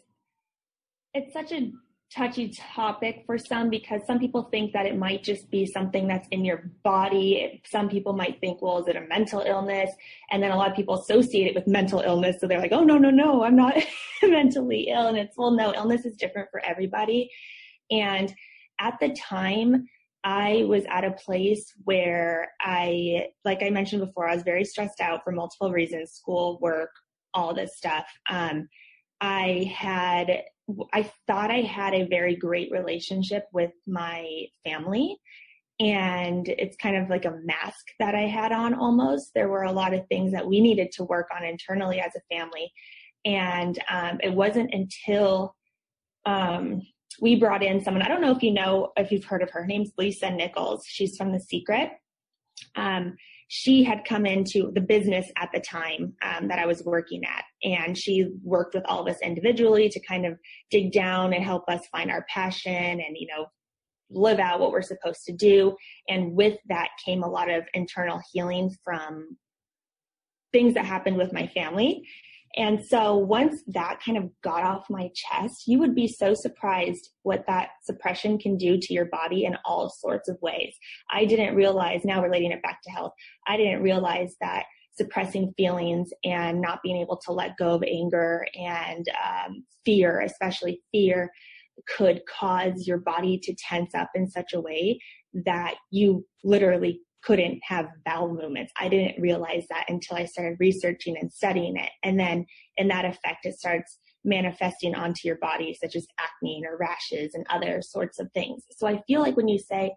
it's 1.14 1.34
such 1.34 1.52
a 1.52 1.72
touchy 2.14 2.50
topic 2.50 3.24
for 3.26 3.38
some 3.38 3.70
because 3.70 4.02
some 4.06 4.20
people 4.20 4.44
think 4.52 4.74
that 4.74 4.86
it 4.86 4.98
might 4.98 5.24
just 5.24 5.50
be 5.50 5.66
something 5.66 6.08
that's 6.08 6.28
in 6.32 6.44
your 6.44 6.70
body. 6.84 7.62
Some 7.66 7.88
people 7.88 8.14
might 8.14 8.40
think, 8.42 8.62
well, 8.62 8.80
is 8.80 8.88
it 8.88 8.98
a 8.98 9.08
mental 9.08 9.42
illness? 9.42 9.90
And 10.30 10.44
then 10.44 10.52
a 10.52 10.58
lot 10.58 10.70
of 10.70 10.76
people 10.76 11.00
associate 11.00 11.48
it 11.48 11.56
with 11.56 11.68
mental 11.68 12.02
illness. 12.02 12.38
So 12.40 12.48
they're 12.48 12.60
like, 12.60 12.74
oh, 12.74 12.84
no, 12.84 12.98
no, 12.98 13.10
no, 13.10 13.44
I'm 13.44 13.56
not 13.56 13.76
mentally 14.24 14.90
ill. 14.90 15.08
And 15.08 15.18
it's, 15.18 15.38
well, 15.38 15.52
no, 15.52 15.74
illness 15.74 16.06
is 16.06 16.18
different 16.18 16.50
for 16.52 16.64
everybody. 16.66 17.30
And 17.90 18.34
at 18.80 18.98
the 19.00 19.10
time, 19.14 19.88
I 20.24 20.66
was 20.68 20.84
at 20.90 21.06
a 21.06 21.12
place 21.12 21.74
where 21.86 22.52
I, 22.62 23.28
like 23.46 23.64
I 23.64 23.70
mentioned 23.70 24.06
before, 24.06 24.30
I 24.30 24.36
was 24.36 24.44
very 24.44 24.66
stressed 24.66 25.02
out 25.02 25.24
for 25.24 25.32
multiple 25.32 25.72
reasons 25.72 26.12
school, 26.12 26.60
work, 26.62 26.92
all 27.34 27.54
this 27.54 27.78
stuff. 27.78 28.06
Um, 28.30 28.68
I 29.22 29.72
had 29.76 30.44
I 30.94 31.12
thought 31.28 31.52
I 31.52 31.62
had 31.62 31.94
a 31.94 32.08
very 32.08 32.36
great 32.36 32.72
relationship 32.72 33.46
with 33.54 33.72
my 33.88 34.46
family. 34.64 35.18
And 35.80 36.48
it's 36.48 36.78
kind 36.78 36.96
of 36.96 37.10
like 37.10 37.26
a 37.26 37.40
mask 37.44 37.88
that 38.00 38.14
I 38.14 38.28
had 38.28 38.52
on 38.52 38.76
almost. 38.76 39.32
There 39.34 39.50
were 39.50 39.64
a 39.64 39.72
lot 39.72 39.94
of 39.94 40.08
things 40.08 40.32
that 40.32 40.48
we 40.48 40.62
needed 40.62 40.92
to 40.94 41.04
work 41.04 41.30
on 41.36 41.44
internally 41.44 42.00
as 42.00 42.12
a 42.16 42.36
family. 42.36 42.72
And 43.26 43.80
um, 43.90 44.20
it 44.22 44.34
wasn't 44.34 44.74
until 44.74 45.56
um, 46.26 46.82
we 47.20 47.36
brought 47.36 47.64
in 47.64 47.84
someone, 47.84 48.04
I 48.04 48.08
don't 48.08 48.22
know 48.22 48.36
if 48.36 48.44
you 48.44 48.52
know, 48.52 48.92
if 48.96 49.12
you've 49.12 49.26
heard 49.26 49.42
of 49.42 49.50
her. 49.52 49.62
Her 49.62 49.68
name's 49.68 49.92
Lisa 49.98 50.30
Nichols. 50.30 50.86
She's 50.88 51.18
from 51.18 51.32
The 51.32 51.40
Secret. 51.40 51.90
Um, 52.76 53.16
she 53.54 53.84
had 53.84 54.06
come 54.06 54.26
into 54.26 54.72
the 54.76 54.80
business 54.80 55.30
at 55.36 55.50
the 55.54 55.60
time 55.60 56.14
um, 56.22 56.48
that 56.48 56.58
I 56.58 56.66
was 56.66 56.86
working 56.86 57.22
at. 57.26 57.44
And 57.66 57.98
she 57.98 58.30
worked 58.42 58.74
with 58.74 58.86
all 58.86 59.02
of 59.02 59.14
us 59.14 59.20
individually 59.22 59.90
to 59.90 60.00
kind 60.00 60.26
of 60.26 60.40
dig 60.70 60.94
down 60.94 61.34
and 61.34 61.44
help 61.44 61.66
us 61.68 61.86
find 61.92 62.10
our 62.10 62.26
passion 62.30 62.72
and, 62.74 63.18
you 63.18 63.28
know, 63.28 63.48
live 64.10 64.40
out 64.40 64.62
what 64.62 64.72
we're 64.72 64.82
supposed 64.82 65.26
to 65.26 65.34
do. 65.34 65.76
And 66.08 66.32
with 66.32 66.60
that 66.70 66.92
came 67.06 67.24
a 67.24 67.30
lot 67.30 67.50
of 67.50 67.66
internal 67.74 68.22
healing 68.32 68.74
from 68.86 69.36
things 70.54 70.74
that 70.76 70.86
happened 70.86 71.18
with 71.18 71.34
my 71.34 71.48
family 71.48 72.08
and 72.56 72.84
so 72.86 73.18
once 73.18 73.62
that 73.68 74.00
kind 74.06 74.18
of 74.18 74.30
got 74.44 74.64
off 74.64 74.90
my 74.90 75.10
chest, 75.16 75.64
you 75.68 75.80
would 75.80 75.96
be 75.96 76.08
so 76.08 76.34
surprised 76.34 77.10
what 77.24 77.46
that 77.48 77.70
suppression 77.84 78.38
can 78.38 78.58
do 78.58 78.78
to 78.78 78.94
your 78.94 79.06
body 79.06 79.46
in 79.46 79.56
all 79.64 79.90
sorts 79.90 80.28
of 80.28 80.38
ways. 80.42 80.76
I 81.12 81.26
didn't 81.26 81.56
realize, 81.56 82.02
now 82.04 82.22
relating 82.22 82.52
it 82.52 82.62
back 82.62 82.82
to 82.84 82.92
health, 82.92 83.14
I 83.48 83.58
didn't 83.58 83.82
realize 83.82 84.36
that 84.42 84.66
suppressing 84.94 85.54
feelings 85.56 86.10
and 86.26 86.60
not 86.60 86.82
being 86.84 86.98
able 86.98 87.18
to 87.26 87.32
let 87.32 87.58
go 87.58 87.76
of 87.76 87.84
anger 87.84 88.46
and 88.56 89.06
um, 89.24 89.64
fear, 89.86 90.20
especially 90.20 90.82
fear, 90.92 91.32
could 91.88 92.22
cause 92.28 92.86
your 92.86 92.98
body 92.98 93.40
to 93.42 93.56
tense 93.56 93.96
up 93.96 94.10
in 94.14 94.30
such 94.30 94.54
a 94.54 94.62
way 94.62 95.00
that 95.46 95.76
you 95.90 96.26
literally 96.44 97.00
couldn't 97.24 97.60
have 97.64 97.88
bowel 98.06 98.34
movements. 98.34 98.72
I 98.80 98.90
didn't 98.90 99.22
realize 99.22 99.66
that 99.70 99.86
until 99.90 100.18
I 100.18 100.26
started 100.26 100.58
researching 100.60 101.16
and 101.20 101.32
studying 101.32 101.78
it. 101.78 101.90
And 102.04 102.20
then 102.20 102.46
in 102.78 102.88
that 102.88 103.06
effect, 103.06 103.46
it 103.46 103.58
starts 103.58 104.00
manifesting 104.24 104.96
onto 104.96 105.22
your 105.28 105.38
body, 105.38 105.78
such 105.80 105.96
as 105.96 106.08
acne 106.20 106.64
or 106.68 106.78
rashes 106.78 107.34
and 107.34 107.46
other 107.50 107.82
sorts 107.82 108.20
of 108.20 108.32
things. 108.34 108.64
So 108.72 108.88
I 108.88 109.02
feel 109.08 109.22
like 109.22 109.36
when 109.38 109.48
you 109.48 109.60
say 109.60 109.94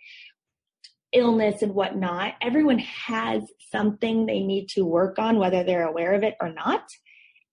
illness 1.13 1.63
and 1.63 1.75
whatnot, 1.75 2.35
everyone 2.43 2.79
has 2.79 3.43
something 3.71 4.27
they 4.27 4.41
need 4.41 4.69
to 4.71 4.85
work 4.85 5.19
on, 5.19 5.39
whether 5.39 5.63
they're 5.63 5.87
aware 5.87 6.15
of 6.15 6.23
it 6.23 6.35
or 6.41 6.53
not. 6.53 6.85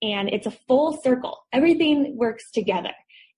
And 0.01 0.30
it's 0.30 0.48
a 0.48 0.58
full 0.68 1.00
circle. 1.04 1.38
Everything 1.54 2.18
works 2.18 2.50
together. 2.51 2.92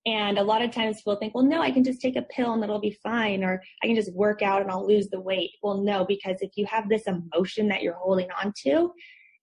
And 0.06 0.38
a 0.38 0.44
lot 0.44 0.62
of 0.62 0.72
times 0.72 0.98
people 0.98 1.16
think, 1.16 1.34
well, 1.34 1.46
no, 1.46 1.62
I 1.62 1.72
can 1.72 1.84
just 1.84 2.02
take 2.02 2.18
a 2.18 2.24
pill 2.24 2.54
and 2.54 2.64
it'll 2.64 2.80
be 2.80 2.98
fine, 3.02 3.44
or 3.44 3.62
I 3.82 3.88
can 3.88 3.96
just 3.96 4.14
work 4.14 4.42
out 4.42 4.62
and 4.62 4.70
I'll 4.70 4.86
lose 4.86 5.08
the 5.10 5.22
weight. 5.22 5.52
Well, 5.62 5.82
no, 5.82 6.06
because 6.06 6.38
if 6.42 6.52
you 6.56 6.66
have 6.66 6.90
this 6.90 7.04
emotion 7.08 7.70
that 7.70 7.84
you're 7.84 7.94
holding 7.94 8.28
on 8.44 8.54
to, 8.64 8.92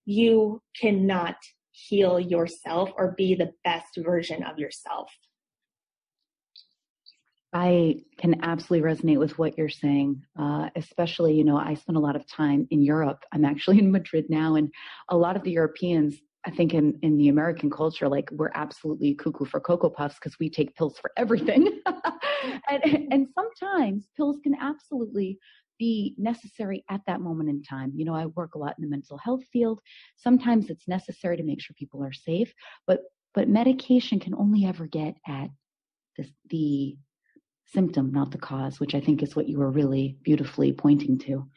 you 0.04 0.60
cannot 0.78 1.36
heal 1.72 2.20
yourself 2.20 2.90
or 2.96 3.14
be 3.16 3.34
the 3.34 3.52
best 3.64 3.96
version 3.96 4.42
of 4.42 4.58
yourself. 4.58 5.10
I 7.52 8.02
can 8.18 8.44
absolutely 8.44 8.88
resonate 8.88 9.18
with 9.18 9.38
what 9.38 9.58
you're 9.58 9.68
saying, 9.68 10.22
uh, 10.38 10.70
especially, 10.76 11.34
you 11.34 11.44
know, 11.44 11.56
I 11.56 11.74
spent 11.74 11.96
a 11.96 12.00
lot 12.00 12.14
of 12.14 12.26
time 12.26 12.68
in 12.70 12.82
Europe. 12.82 13.24
I'm 13.32 13.44
actually 13.44 13.78
in 13.80 13.90
Madrid 13.90 14.26
now, 14.28 14.54
and 14.54 14.70
a 15.08 15.16
lot 15.16 15.36
of 15.36 15.42
the 15.42 15.50
Europeans, 15.50 16.16
I 16.46 16.50
think 16.50 16.72
in, 16.72 16.98
in 17.02 17.18
the 17.18 17.28
American 17.28 17.70
culture, 17.70 18.08
like 18.08 18.30
we're 18.32 18.50
absolutely 18.54 19.14
cuckoo 19.14 19.44
for 19.44 19.60
Cocoa 19.60 19.90
Puffs 19.90 20.14
because 20.14 20.38
we 20.38 20.48
take 20.48 20.74
pills 20.74 20.98
for 20.98 21.12
everything. 21.16 21.80
and, 22.70 23.08
and 23.10 23.28
sometimes 23.34 24.08
pills 24.16 24.38
can 24.42 24.54
absolutely 24.58 25.38
be 25.78 26.14
necessary 26.18 26.84
at 26.88 27.00
that 27.06 27.20
moment 27.20 27.50
in 27.50 27.62
time. 27.62 27.92
You 27.94 28.04
know, 28.04 28.14
I 28.14 28.26
work 28.26 28.54
a 28.54 28.58
lot 28.58 28.74
in 28.78 28.84
the 28.84 28.90
mental 28.90 29.18
health 29.18 29.42
field. 29.52 29.80
Sometimes 30.16 30.70
it's 30.70 30.88
necessary 30.88 31.36
to 31.36 31.42
make 31.42 31.60
sure 31.60 31.74
people 31.78 32.04
are 32.04 32.12
safe, 32.12 32.52
but 32.86 33.00
but 33.32 33.48
medication 33.48 34.18
can 34.18 34.34
only 34.34 34.64
ever 34.64 34.86
get 34.86 35.14
at 35.26 35.50
this, 36.16 36.28
the 36.48 36.96
symptom, 37.66 38.12
not 38.12 38.32
the 38.32 38.38
cause, 38.38 38.80
which 38.80 38.94
I 38.94 39.00
think 39.00 39.22
is 39.22 39.36
what 39.36 39.48
you 39.48 39.58
were 39.58 39.70
really 39.70 40.16
beautifully 40.22 40.72
pointing 40.72 41.18
to. 41.20 41.48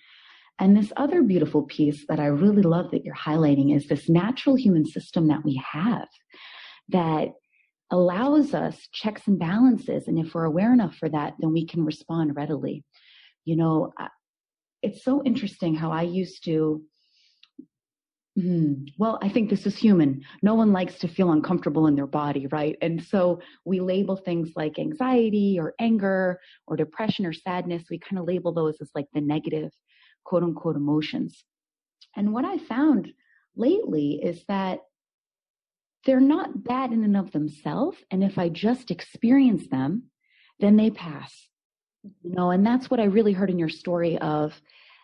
And 0.59 0.77
this 0.77 0.93
other 0.95 1.23
beautiful 1.23 1.63
piece 1.63 2.05
that 2.07 2.19
I 2.19 2.27
really 2.27 2.61
love 2.61 2.91
that 2.91 3.03
you're 3.03 3.15
highlighting 3.15 3.75
is 3.75 3.87
this 3.87 4.07
natural 4.07 4.55
human 4.55 4.85
system 4.85 5.27
that 5.27 5.43
we 5.43 5.61
have 5.71 6.07
that 6.89 7.29
allows 7.91 8.53
us 8.53 8.87
checks 8.93 9.27
and 9.27 9.39
balances. 9.39 10.07
And 10.07 10.19
if 10.19 10.33
we're 10.33 10.45
aware 10.45 10.73
enough 10.73 10.95
for 10.95 11.09
that, 11.09 11.33
then 11.39 11.53
we 11.53 11.65
can 11.65 11.83
respond 11.83 12.35
readily. 12.35 12.83
You 13.45 13.55
know, 13.55 13.93
it's 14.81 15.03
so 15.03 15.23
interesting 15.23 15.75
how 15.75 15.91
I 15.91 16.03
used 16.03 16.43
to 16.45 16.83
Mm, 18.37 18.87
well, 18.97 19.19
I 19.21 19.29
think 19.29 19.49
this 19.49 19.67
is 19.67 19.77
human. 19.77 20.23
No 20.41 20.55
one 20.55 20.71
likes 20.73 20.97
to 20.99 21.07
feel 21.07 21.31
uncomfortable 21.31 21.85
in 21.85 21.95
their 21.95 22.07
body, 22.07 22.47
right? 22.47 22.75
And 22.81 23.03
so 23.03 23.39
we 23.63 23.79
label 23.79 24.15
things 24.15 24.49
like 24.55 24.79
anxiety 24.79 25.59
or 25.59 25.75
anger 25.79 26.39
or 26.65 26.75
depression 26.75 27.27
or 27.27 27.33
sadness. 27.33 27.83
We 27.91 27.99
kind 27.99 28.17
of 28.17 28.25
label 28.25 28.51
those 28.51 28.77
as 28.81 28.89
like 28.95 29.05
the 29.13 29.21
negative, 29.21 29.69
quote 30.23 30.43
unquote, 30.43 30.75
emotions. 30.75 31.43
And 32.15 32.33
what 32.33 32.45
I 32.45 32.57
found 32.57 33.13
lately 33.55 34.19
is 34.23 34.43
that 34.47 34.79
they're 36.05 36.19
not 36.19 36.63
bad 36.63 36.91
in 36.91 37.03
and 37.03 37.15
of 37.15 37.31
themselves. 37.31 37.97
And 38.11 38.23
if 38.23 38.37
I 38.37 38.49
just 38.49 38.91
experience 38.91 39.67
them, 39.67 40.03
then 40.59 40.75
they 40.75 40.89
pass. 40.89 41.33
You 42.03 42.35
know, 42.35 42.51
and 42.51 42.65
that's 42.65 42.91
what 42.91 42.99
I 42.99 43.05
really 43.05 43.31
heard 43.31 43.49
in 43.49 43.59
your 43.59 43.69
story 43.69 44.17
of 44.17 44.53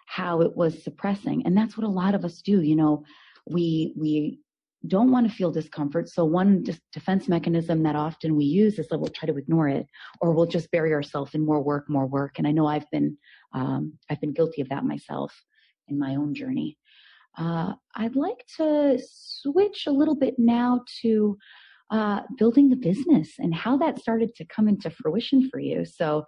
how 0.05 0.41
it 0.41 0.55
was 0.55 0.83
suppressing. 0.83 1.45
And 1.45 1.55
that's 1.55 1.77
what 1.77 1.87
a 1.87 1.89
lot 1.89 2.15
of 2.15 2.25
us 2.25 2.41
do. 2.41 2.61
You 2.61 2.75
know, 2.75 3.03
we, 3.47 3.93
we 3.95 4.39
don't 4.87 5.11
want 5.11 5.29
to 5.29 5.35
feel 5.35 5.51
discomfort. 5.51 6.09
So 6.09 6.23
one 6.23 6.63
defense 6.93 7.27
mechanism 7.27 7.83
that 7.83 7.95
often 7.95 8.35
we 8.35 8.45
use 8.45 8.79
is 8.79 8.87
that 8.87 8.99
we'll 8.99 9.09
try 9.09 9.27
to 9.27 9.37
ignore 9.37 9.67
it, 9.67 9.85
or 10.21 10.31
we'll 10.31 10.45
just 10.45 10.71
bury 10.71 10.93
ourselves 10.93 11.35
in 11.35 11.45
more 11.45 11.61
work, 11.61 11.89
more 11.89 12.07
work. 12.07 12.37
And 12.37 12.47
I 12.47 12.51
know 12.51 12.65
I've 12.65 12.89
been 12.91 13.17
um, 13.53 13.93
I've 14.09 14.21
been 14.21 14.33
guilty 14.33 14.61
of 14.61 14.69
that 14.69 14.85
myself 14.85 15.33
in 15.87 15.99
my 15.99 16.15
own 16.15 16.33
journey. 16.33 16.77
Uh, 17.37 17.73
I'd 17.95 18.15
like 18.15 18.45
to 18.57 18.99
switch 19.11 19.85
a 19.87 19.91
little 19.91 20.15
bit 20.15 20.35
now 20.37 20.81
to 21.01 21.37
uh, 21.91 22.21
building 22.37 22.69
the 22.69 22.75
business 22.75 23.33
and 23.39 23.53
how 23.53 23.77
that 23.77 23.99
started 23.99 24.35
to 24.35 24.45
come 24.45 24.67
into 24.67 24.89
fruition 24.89 25.49
for 25.49 25.59
you. 25.59 25.85
So 25.85 26.25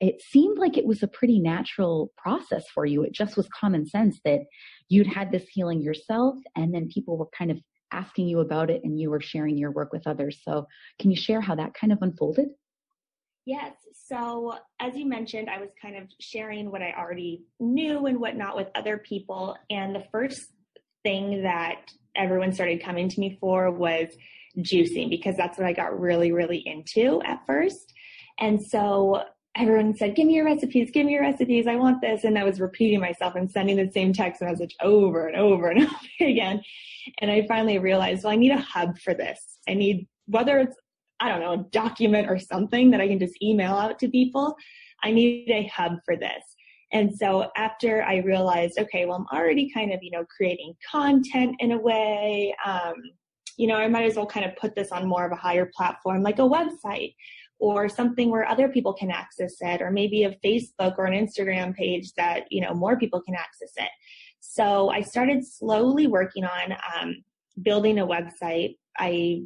it 0.00 0.22
seemed 0.22 0.58
like 0.58 0.76
it 0.76 0.86
was 0.86 1.02
a 1.02 1.08
pretty 1.08 1.40
natural 1.40 2.12
process 2.16 2.64
for 2.72 2.86
you. 2.86 3.02
It 3.02 3.12
just 3.12 3.36
was 3.36 3.48
common 3.48 3.86
sense 3.86 4.20
that 4.24 4.40
you'd 4.88 5.06
had 5.06 5.32
this 5.32 5.48
healing 5.48 5.82
yourself 5.82 6.36
and 6.56 6.72
then 6.72 6.88
people 6.88 7.16
were 7.16 7.28
kind 7.36 7.50
of 7.50 7.58
asking 7.92 8.28
you 8.28 8.40
about 8.40 8.70
it 8.70 8.82
and 8.84 8.98
you 8.98 9.10
were 9.10 9.20
sharing 9.20 9.56
your 9.56 9.70
work 9.70 9.92
with 9.92 10.06
others. 10.06 10.40
So, 10.42 10.66
can 10.98 11.10
you 11.10 11.16
share 11.16 11.40
how 11.40 11.54
that 11.56 11.74
kind 11.74 11.92
of 11.92 11.98
unfolded? 12.02 12.48
Yes. 13.44 13.72
So, 14.06 14.54
as 14.80 14.94
you 14.94 15.06
mentioned, 15.06 15.48
I 15.48 15.58
was 15.58 15.70
kind 15.80 15.96
of 15.96 16.04
sharing 16.20 16.70
what 16.70 16.82
I 16.82 16.92
already 16.98 17.44
knew 17.60 18.06
and 18.06 18.20
whatnot 18.20 18.56
with 18.56 18.68
other 18.74 18.98
people. 18.98 19.56
And 19.70 19.94
the 19.94 20.04
first 20.12 20.42
thing 21.02 21.42
that 21.42 21.90
everyone 22.16 22.52
started 22.52 22.82
coming 22.82 23.08
to 23.08 23.20
me 23.20 23.38
for 23.40 23.70
was 23.70 24.08
juicing 24.58 25.08
because 25.08 25.36
that's 25.36 25.56
what 25.56 25.66
I 25.66 25.72
got 25.72 25.98
really, 25.98 26.32
really 26.32 26.58
into 26.58 27.22
at 27.22 27.46
first. 27.46 27.92
And 28.38 28.62
so 28.62 29.22
everyone 29.56 29.96
said, 29.96 30.14
give 30.14 30.26
me 30.26 30.34
your 30.34 30.44
recipes, 30.44 30.90
give 30.92 31.06
me 31.06 31.12
your 31.12 31.22
recipes, 31.22 31.66
I 31.66 31.76
want 31.76 32.00
this. 32.00 32.24
And 32.24 32.38
I 32.38 32.44
was 32.44 32.60
repeating 32.60 33.00
myself 33.00 33.34
and 33.34 33.50
sending 33.50 33.76
the 33.76 33.90
same 33.90 34.12
text 34.12 34.40
message 34.40 34.74
over 34.82 35.26
and 35.26 35.36
over 35.36 35.68
and 35.68 35.82
over 35.84 35.96
again. 36.20 36.62
And 37.20 37.30
I 37.30 37.46
finally 37.46 37.78
realized, 37.78 38.24
well, 38.24 38.32
I 38.32 38.36
need 38.36 38.52
a 38.52 38.58
hub 38.58 38.98
for 38.98 39.14
this. 39.14 39.58
I 39.68 39.74
need, 39.74 40.06
whether 40.26 40.58
it's, 40.58 40.76
I 41.20 41.28
don't 41.28 41.40
know, 41.40 41.52
a 41.52 41.66
document 41.70 42.30
or 42.30 42.38
something 42.38 42.90
that 42.90 43.00
I 43.00 43.08
can 43.08 43.18
just 43.18 43.42
email 43.42 43.74
out 43.74 43.98
to 44.00 44.08
people, 44.08 44.56
I 45.02 45.10
need 45.10 45.50
a 45.50 45.66
hub 45.66 45.98
for 46.04 46.16
this. 46.16 46.42
And 46.92 47.14
so 47.14 47.50
after 47.56 48.02
I 48.02 48.18
realized, 48.18 48.78
okay, 48.78 49.04
well, 49.04 49.16
I'm 49.16 49.38
already 49.38 49.70
kind 49.72 49.92
of, 49.92 50.00
you 50.02 50.10
know, 50.10 50.24
creating 50.34 50.74
content 50.90 51.56
in 51.58 51.72
a 51.72 51.78
way, 51.78 52.54
um, 52.64 52.94
you 53.58 53.66
know, 53.66 53.74
I 53.74 53.88
might 53.88 54.04
as 54.04 54.16
well 54.16 54.26
kind 54.26 54.46
of 54.46 54.56
put 54.56 54.74
this 54.74 54.92
on 54.92 55.06
more 55.06 55.26
of 55.26 55.32
a 55.32 55.36
higher 55.36 55.70
platform 55.76 56.22
like 56.22 56.38
a 56.38 56.42
website 56.42 57.14
or 57.58 57.88
something 57.88 58.30
where 58.30 58.46
other 58.46 58.68
people 58.68 58.92
can 58.92 59.10
access 59.10 59.54
it 59.60 59.82
or 59.82 59.90
maybe 59.90 60.24
a 60.24 60.36
facebook 60.44 60.94
or 60.98 61.06
an 61.06 61.26
instagram 61.26 61.74
page 61.74 62.12
that 62.14 62.44
you 62.50 62.60
know 62.60 62.72
more 62.74 62.98
people 62.98 63.20
can 63.20 63.34
access 63.34 63.72
it 63.76 63.90
so 64.40 64.90
i 64.90 65.00
started 65.00 65.44
slowly 65.44 66.06
working 66.06 66.44
on 66.44 66.72
um, 66.94 67.14
building 67.62 67.98
a 67.98 68.06
website 68.06 68.76
i 68.98 69.42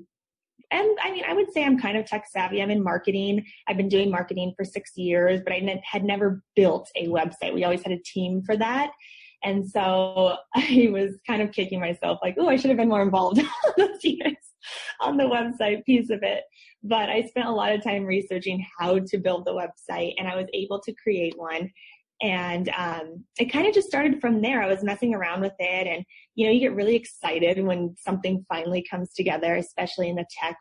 and 0.72 0.98
I 1.02 1.12
mean, 1.12 1.22
I 1.28 1.34
would 1.34 1.52
say 1.52 1.64
I'm 1.64 1.78
kind 1.78 1.98
of 1.98 2.06
tech 2.06 2.24
savvy. 2.26 2.62
I'm 2.62 2.70
in 2.70 2.82
marketing. 2.82 3.44
I've 3.68 3.76
been 3.76 3.90
doing 3.90 4.10
marketing 4.10 4.54
for 4.56 4.64
six 4.64 4.96
years, 4.96 5.42
but 5.44 5.52
I 5.52 5.58
ne- 5.58 5.82
had 5.84 6.02
never 6.02 6.42
built 6.56 6.90
a 6.96 7.08
website. 7.08 7.52
We 7.52 7.64
always 7.64 7.82
had 7.82 7.92
a 7.92 7.98
team 7.98 8.42
for 8.42 8.56
that. 8.56 8.90
And 9.44 9.68
so 9.68 10.36
I 10.54 10.88
was 10.90 11.18
kind 11.26 11.42
of 11.42 11.52
kicking 11.52 11.78
myself 11.78 12.20
like, 12.22 12.36
oh, 12.38 12.48
I 12.48 12.56
should 12.56 12.70
have 12.70 12.78
been 12.78 12.88
more 12.88 13.02
involved 13.02 13.42
those 13.76 14.02
years 14.02 14.51
on 15.00 15.16
the 15.16 15.24
website 15.24 15.84
piece 15.84 16.10
of 16.10 16.22
it. 16.22 16.44
But 16.82 17.08
I 17.08 17.22
spent 17.22 17.48
a 17.48 17.52
lot 17.52 17.72
of 17.72 17.82
time 17.82 18.04
researching 18.04 18.64
how 18.78 18.98
to 18.98 19.18
build 19.18 19.44
the 19.44 19.52
website 19.52 20.14
and 20.18 20.28
I 20.28 20.36
was 20.36 20.46
able 20.52 20.80
to 20.80 20.94
create 20.94 21.34
one. 21.36 21.70
And 22.22 22.68
um, 22.76 23.24
it 23.38 23.46
kind 23.46 23.66
of 23.66 23.74
just 23.74 23.88
started 23.88 24.20
from 24.20 24.40
there. 24.40 24.62
I 24.62 24.68
was 24.68 24.84
messing 24.84 25.12
around 25.12 25.40
with 25.40 25.54
it. 25.58 25.86
And, 25.88 26.04
you 26.36 26.46
know, 26.46 26.52
you 26.52 26.60
get 26.60 26.74
really 26.74 26.94
excited 26.94 27.62
when 27.64 27.96
something 27.98 28.44
finally 28.48 28.84
comes 28.88 29.12
together, 29.12 29.56
especially 29.56 30.08
in 30.08 30.16
the 30.16 30.26
tech 30.40 30.56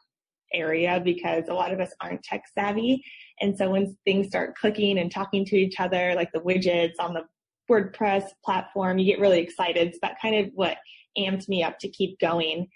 area, 0.53 0.99
because 1.03 1.45
a 1.49 1.53
lot 1.53 1.71
of 1.71 1.79
us 1.79 1.93
aren't 2.01 2.23
tech 2.23 2.43
savvy. 2.57 3.03
And 3.41 3.55
so 3.55 3.69
when 3.69 3.95
things 4.05 4.27
start 4.27 4.55
clicking 4.55 4.97
and 4.97 5.11
talking 5.11 5.45
to 5.45 5.55
each 5.55 5.79
other, 5.79 6.13
like 6.15 6.31
the 6.33 6.41
widgets 6.41 6.99
on 6.99 7.13
the 7.13 7.25
WordPress 7.69 8.23
platform, 8.43 8.97
you 8.97 9.05
get 9.05 9.21
really 9.21 9.39
excited. 9.39 9.93
So 9.93 9.99
that 10.01 10.17
kind 10.19 10.35
of 10.35 10.51
what 10.55 10.77
amped 11.17 11.47
me 11.47 11.63
up 11.63 11.77
to 11.79 11.89
keep 11.89 12.19
going. 12.19 12.67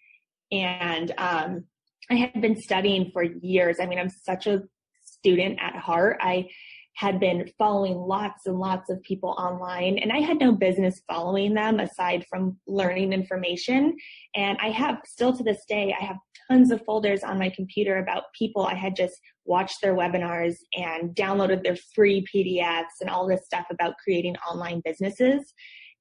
And 0.63 1.13
um, 1.17 1.65
I 2.09 2.15
had 2.15 2.41
been 2.41 2.59
studying 2.59 3.11
for 3.11 3.23
years. 3.23 3.77
I 3.79 3.85
mean, 3.85 3.99
I'm 3.99 4.09
such 4.09 4.47
a 4.47 4.63
student 5.03 5.59
at 5.61 5.75
heart. 5.75 6.17
I 6.21 6.47
had 6.95 7.19
been 7.19 7.49
following 7.57 7.95
lots 7.95 8.45
and 8.45 8.57
lots 8.57 8.89
of 8.89 9.01
people 9.03 9.35
online 9.37 9.97
and 9.97 10.13
I 10.13 10.19
had 10.19 10.39
no 10.39 10.53
business 10.53 11.01
following 11.09 11.53
them 11.53 11.81
aside 11.81 12.25
from 12.29 12.57
learning 12.67 13.11
information. 13.11 13.97
And 14.33 14.57
I 14.61 14.69
have 14.69 14.99
still 15.05 15.35
to 15.35 15.43
this 15.43 15.65
day, 15.67 15.93
I 15.99 16.03
have 16.03 16.15
tons 16.49 16.71
of 16.71 16.85
folders 16.85 17.21
on 17.21 17.37
my 17.37 17.49
computer 17.49 17.97
about 17.97 18.23
people 18.37 18.65
I 18.65 18.75
had 18.75 18.95
just 18.95 19.19
watched 19.43 19.81
their 19.81 19.93
webinars 19.93 20.55
and 20.73 21.13
downloaded 21.15 21.63
their 21.63 21.77
free 21.93 22.25
PDFs 22.33 23.01
and 23.01 23.09
all 23.09 23.27
this 23.27 23.45
stuff 23.45 23.65
about 23.69 23.95
creating 24.01 24.37
online 24.49 24.81
businesses. 24.85 25.53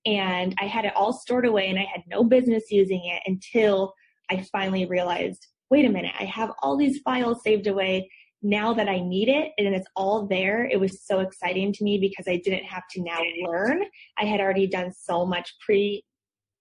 And 0.06 0.54
I 0.61 0.66
had 0.66 0.84
it 0.84 0.94
all 0.94 1.12
stored 1.12 1.46
away 1.46 1.70
and 1.70 1.78
I 1.78 1.87
had 1.92 2.02
no 2.06 2.23
business 2.23 2.64
using 2.70 3.02
it 3.06 3.23
until 3.26 3.94
I 4.30 4.44
finally 4.52 4.86
realized 4.86 5.46
wait 5.70 5.86
a 5.86 5.90
minute, 5.90 6.12
I 6.18 6.24
have 6.24 6.52
all 6.62 6.76
these 6.76 7.00
files 7.00 7.42
saved 7.42 7.66
away 7.66 8.08
now 8.42 8.74
that 8.74 8.88
I 8.88 9.00
need 9.00 9.28
it 9.28 9.52
and 9.58 9.74
it's 9.74 9.88
all 9.96 10.26
there. 10.26 10.66
It 10.66 10.78
was 10.78 11.04
so 11.04 11.20
exciting 11.20 11.72
to 11.72 11.84
me 11.84 11.98
because 11.98 12.26
I 12.28 12.36
didn't 12.44 12.64
have 12.64 12.84
to 12.90 13.02
now 13.02 13.20
learn. 13.42 13.82
I 14.18 14.24
had 14.24 14.40
already 14.40 14.66
done 14.66 14.92
so 14.92 15.24
much 15.24 15.52
pre, 15.64 16.04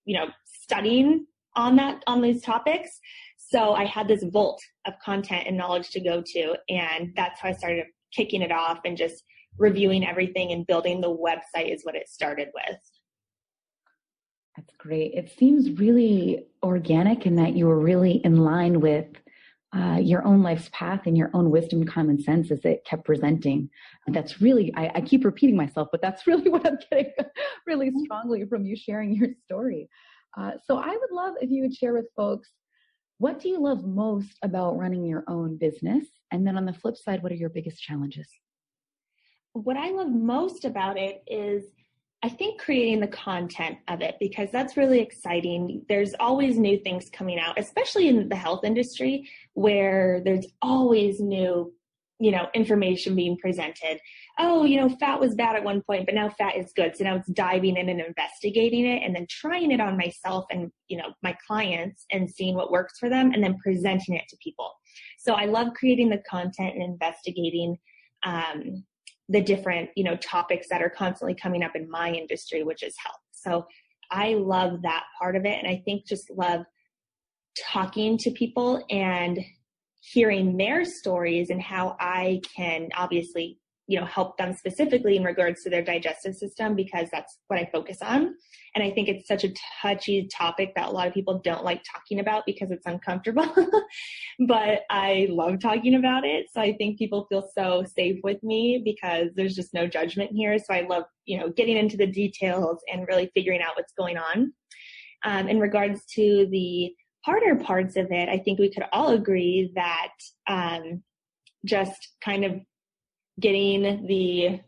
you 0.06 0.16
know, 0.18 0.28
studying 0.46 1.28
on 1.56 1.76
that, 1.76 2.02
on 2.08 2.22
these 2.22 2.42
topics. 2.42 2.90
So 3.38 3.74
I 3.74 3.86
had 3.86 4.08
this 4.08 4.24
vault 4.24 4.62
of 4.88 4.94
content 5.04 5.44
and 5.46 5.58
knowledge 5.58 5.90
to 5.92 6.00
go 6.00 6.24
to. 6.26 6.56
And 6.70 7.12
that's 7.16 7.40
how 7.42 7.50
I 7.50 7.54
started 7.54 7.86
kicking 8.14 8.42
it 8.42 8.52
off 8.52 8.80
and 8.86 8.98
just 8.98 9.24
reviewing 9.60 10.08
everything 10.08 10.54
and 10.54 10.66
building 10.66 11.02
the 11.02 11.16
website 11.16 11.72
is 11.74 11.84
what 11.84 11.96
it 11.96 12.08
started 12.08 12.48
with. 12.56 12.80
That's 14.56 14.74
great. 14.78 15.14
It 15.14 15.32
seems 15.38 15.80
really 15.80 16.46
organic 16.62 17.26
in 17.26 17.36
that 17.38 17.56
you 17.56 17.66
were 17.66 17.80
really 17.80 18.22
in 18.24 18.38
line 18.38 18.80
with 18.80 19.08
uh, 19.76 19.98
your 20.00 20.24
own 20.26 20.44
life's 20.44 20.70
path 20.72 21.02
and 21.08 21.18
your 21.18 21.32
own 21.34 21.50
wisdom 21.50 21.82
and 21.82 21.90
common 21.90 22.22
sense 22.22 22.52
as 22.52 22.64
it 22.64 22.86
kept 22.86 23.06
presenting. 23.06 23.68
And 24.06 24.16
that's 24.16 24.40
really, 24.40 24.72
I, 24.76 24.92
I, 24.96 25.02
keep 25.02 25.26
repeating 25.26 25.56
myself, 25.56 25.88
but 25.92 26.00
that's 26.00 26.28
really 26.28 26.50
what 26.50 26.68
I'm 26.68 26.78
getting 26.92 27.12
really 27.66 27.92
strongly 28.04 28.46
from 28.46 28.66
you 28.66 28.76
sharing 28.76 29.16
your 29.16 29.30
story. 29.46 29.90
Uh, 30.38 30.52
so 30.64 30.78
I 30.78 30.90
would 30.90 31.12
love 31.12 31.36
if 31.42 31.50
you 31.50 31.64
would 31.64 31.74
share 31.74 31.94
with 31.94 32.06
folks 32.16 32.50
what 33.18 33.40
do 33.40 33.48
you 33.48 33.60
love 33.60 33.86
most 33.86 34.38
about 34.44 34.78
running 34.78 35.06
your 35.06 35.24
own 35.28 35.58
business? 35.58 36.06
And 36.32 36.46
then 36.46 36.58
on 36.58 36.66
the 36.66 36.74
flip 36.74 36.98
side, 36.98 37.24
what 37.24 37.32
are 37.32 37.36
your 37.36 37.50
biggest 37.50 37.82
challenges? 37.82 38.28
What 39.54 39.78
I 39.78 39.92
love 39.92 40.10
most 40.10 40.66
about 40.66 40.98
it 40.98 41.24
is 41.28 41.64
I 42.24 42.30
think 42.30 42.62
creating 42.62 43.02
the 43.02 43.08
content 43.08 43.80
of 43.90 44.02
it 44.02 44.16
because 44.18 44.50
that's 44.50 44.78
really 44.78 45.02
exciting. 45.02 45.86
There's 45.90 46.14
always 46.22 46.58
new 46.58 46.80
things 46.80 47.10
coming 47.10 47.38
out, 47.38 47.60
especially 47.60 48.08
in 48.08 48.30
the 48.30 48.36
health 48.36 48.64
industry 48.64 49.30
where 49.56 50.22
there's 50.24 50.48
always 50.62 51.20
new, 51.20 51.74
you 52.20 52.32
know, 52.32 52.48
information 52.54 53.14
being 53.14 53.36
presented. 53.36 54.00
Oh, 54.40 54.64
you 54.64 54.80
know, 54.80 54.88
fat 54.88 55.20
was 55.20 55.36
bad 55.36 55.58
at 55.58 55.66
one 55.66 55.82
point, 55.82 56.06
but 56.06 56.16
now 56.16 56.30
fat 56.30 56.56
is 56.56 56.72
good. 56.74 56.96
So 56.96 57.04
now 57.04 57.18
it's 57.18 57.28
diving 57.28 57.76
in 57.76 57.90
and 57.90 58.00
investigating 58.00 58.86
it 58.86 59.04
and 59.04 59.14
then 59.14 59.28
trying 59.30 59.72
it 59.72 59.82
on 59.82 59.98
myself 59.98 60.46
and, 60.50 60.72
you 60.88 60.96
know, 60.96 61.14
my 61.24 61.36
clients 61.46 62.06
and 62.10 62.30
seeing 62.30 62.56
what 62.56 62.72
works 62.72 63.00
for 63.00 63.10
them 63.10 63.34
and 63.34 63.44
then 63.44 63.58
presenting 63.62 64.16
it 64.16 64.24
to 64.30 64.38
people. 64.42 64.72
So 65.20 65.34
I 65.34 65.44
love 65.44 65.74
creating 65.74 66.10
the 66.10 66.24
content 66.30 66.74
and 66.76 66.84
investigating 66.84 67.78
um, 68.26 68.86
the 69.30 69.42
different, 69.42 69.90
you 69.96 70.04
know, 70.04 70.16
topics 70.18 70.68
that 70.70 70.82
are 70.82 70.90
constantly 70.90 71.36
coming 71.36 71.64
up 71.64 71.76
in 71.76 71.90
my 71.90 72.12
industry, 72.12 72.64
which 72.64 72.84
is 72.84 72.96
health. 73.04 73.22
So 73.32 73.66
I 74.12 74.34
love 74.36 74.82
that 74.84 75.04
part 75.18 75.36
of 75.36 75.46
it. 75.46 75.58
And 75.64 75.68
I 75.68 75.82
think 75.86 76.06
just 76.06 76.30
love 76.30 76.62
talking 77.72 78.18
to 78.20 78.32
people 78.32 78.84
and 78.90 79.40
hearing 80.02 80.58
their 80.58 80.84
stories 80.84 81.50
and 81.50 81.62
how 81.62 81.96
I 82.00 82.42
can 82.56 82.90
obviously 82.96 83.60
you 83.88 84.00
know 84.00 84.06
help 84.06 84.38
them 84.38 84.54
specifically 84.54 85.18
in 85.18 85.24
regards 85.24 85.62
to 85.64 85.70
their 85.70 85.82
digestive 85.84 86.36
system 86.36 86.76
because 86.76 87.10
that's 87.12 87.38
what 87.48 87.60
I 87.60 87.70
focus 87.72 87.98
on. 88.02 88.36
And 88.76 88.84
I 88.84 88.92
think 88.92 89.10
it's 89.10 89.28
such 89.28 89.44
a 89.44 89.54
touchy 89.82 90.28
topic 90.28 90.74
that 90.76 90.88
a 90.88 90.92
lot 90.92 91.08
of 91.08 91.14
people 91.14 91.40
don't 91.44 91.66
like 91.66 91.84
talking 91.84 92.20
about 92.20 92.44
because 92.46 92.72
it's 92.72 92.86
uncomfortable. 92.86 93.48
But 94.48 94.82
I 94.90 95.28
love 95.30 95.60
talking 95.60 95.96
about 95.96 96.26
it. 96.26 96.48
So 96.52 96.60
I 96.60 96.74
think 96.74 96.98
people 96.98 97.28
feel 97.30 97.48
so 97.56 97.84
safe 97.84 98.20
with 98.24 98.42
me 98.42 98.82
because 98.84 99.30
there's 99.36 99.56
just 99.56 99.76
no 99.76 99.86
judgment 99.86 100.32
here. 100.34 100.58
So 100.58 100.74
I 100.74 100.82
love 100.82 101.04
you 101.26 101.38
know 101.38 101.50
getting 101.50 101.78
into 101.78 101.98
the 101.98 102.08
details 102.08 102.80
and 102.92 103.08
really 103.08 103.30
figuring 103.34 103.62
out 103.62 103.76
what's 103.76 103.94
going 103.94 104.18
on. 104.18 104.54
Um, 105.26 105.48
in 105.48 105.60
regards 105.60 106.06
to 106.16 106.48
the 106.52 106.94
harder 107.24 107.56
parts 107.56 107.96
of 107.96 108.12
it 108.12 108.28
I 108.28 108.38
think 108.38 108.60
we 108.60 108.70
could 108.70 108.84
all 108.92 109.12
agree 109.12 109.72
that 109.76 110.12
um, 110.48 111.02
just 111.66 112.10
kind 112.22 112.44
of 112.44 112.60
getting 113.40 114.06
the 114.08 114.60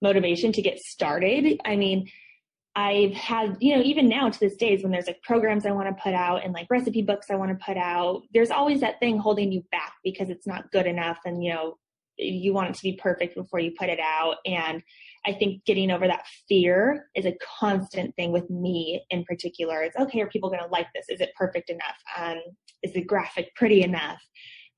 motivation 0.00 0.52
to 0.52 0.62
get 0.62 0.78
started. 0.78 1.60
I 1.64 1.76
mean, 1.76 2.08
I've 2.74 3.12
had, 3.12 3.58
you 3.60 3.76
know, 3.76 3.82
even 3.82 4.08
now 4.08 4.30
to 4.30 4.40
this 4.40 4.56
days 4.56 4.82
when 4.82 4.92
there's 4.92 5.06
like 5.06 5.22
programs 5.22 5.66
I 5.66 5.72
want 5.72 5.94
to 5.94 6.02
put 6.02 6.14
out 6.14 6.42
and 6.42 6.54
like 6.54 6.68
recipe 6.70 7.02
books 7.02 7.26
I 7.30 7.34
want 7.34 7.50
to 7.50 7.64
put 7.64 7.76
out, 7.76 8.22
there's 8.32 8.50
always 8.50 8.80
that 8.80 8.98
thing 8.98 9.18
holding 9.18 9.52
you 9.52 9.62
back 9.70 9.92
because 10.02 10.30
it's 10.30 10.46
not 10.46 10.70
good 10.72 10.86
enough 10.86 11.18
and, 11.26 11.44
you 11.44 11.52
know, 11.52 11.76
you 12.16 12.52
want 12.52 12.70
it 12.70 12.74
to 12.74 12.82
be 12.82 12.94
perfect 12.94 13.34
before 13.34 13.58
you 13.60 13.72
put 13.78 13.88
it 13.88 14.00
out. 14.00 14.36
And 14.46 14.82
I 15.26 15.32
think 15.32 15.64
getting 15.64 15.90
over 15.90 16.06
that 16.06 16.26
fear 16.48 17.08
is 17.14 17.26
a 17.26 17.36
constant 17.58 18.14
thing 18.16 18.32
with 18.32 18.48
me 18.48 19.02
in 19.10 19.24
particular. 19.24 19.82
It's 19.82 19.96
okay, 19.96 20.20
are 20.20 20.28
people 20.28 20.48
going 20.48 20.62
to 20.62 20.68
like 20.68 20.88
this? 20.94 21.06
Is 21.08 21.20
it 21.20 21.30
perfect 21.36 21.70
enough? 21.70 21.96
Um, 22.16 22.38
is 22.82 22.92
the 22.92 23.02
graphic 23.04 23.54
pretty 23.54 23.82
enough? 23.82 24.20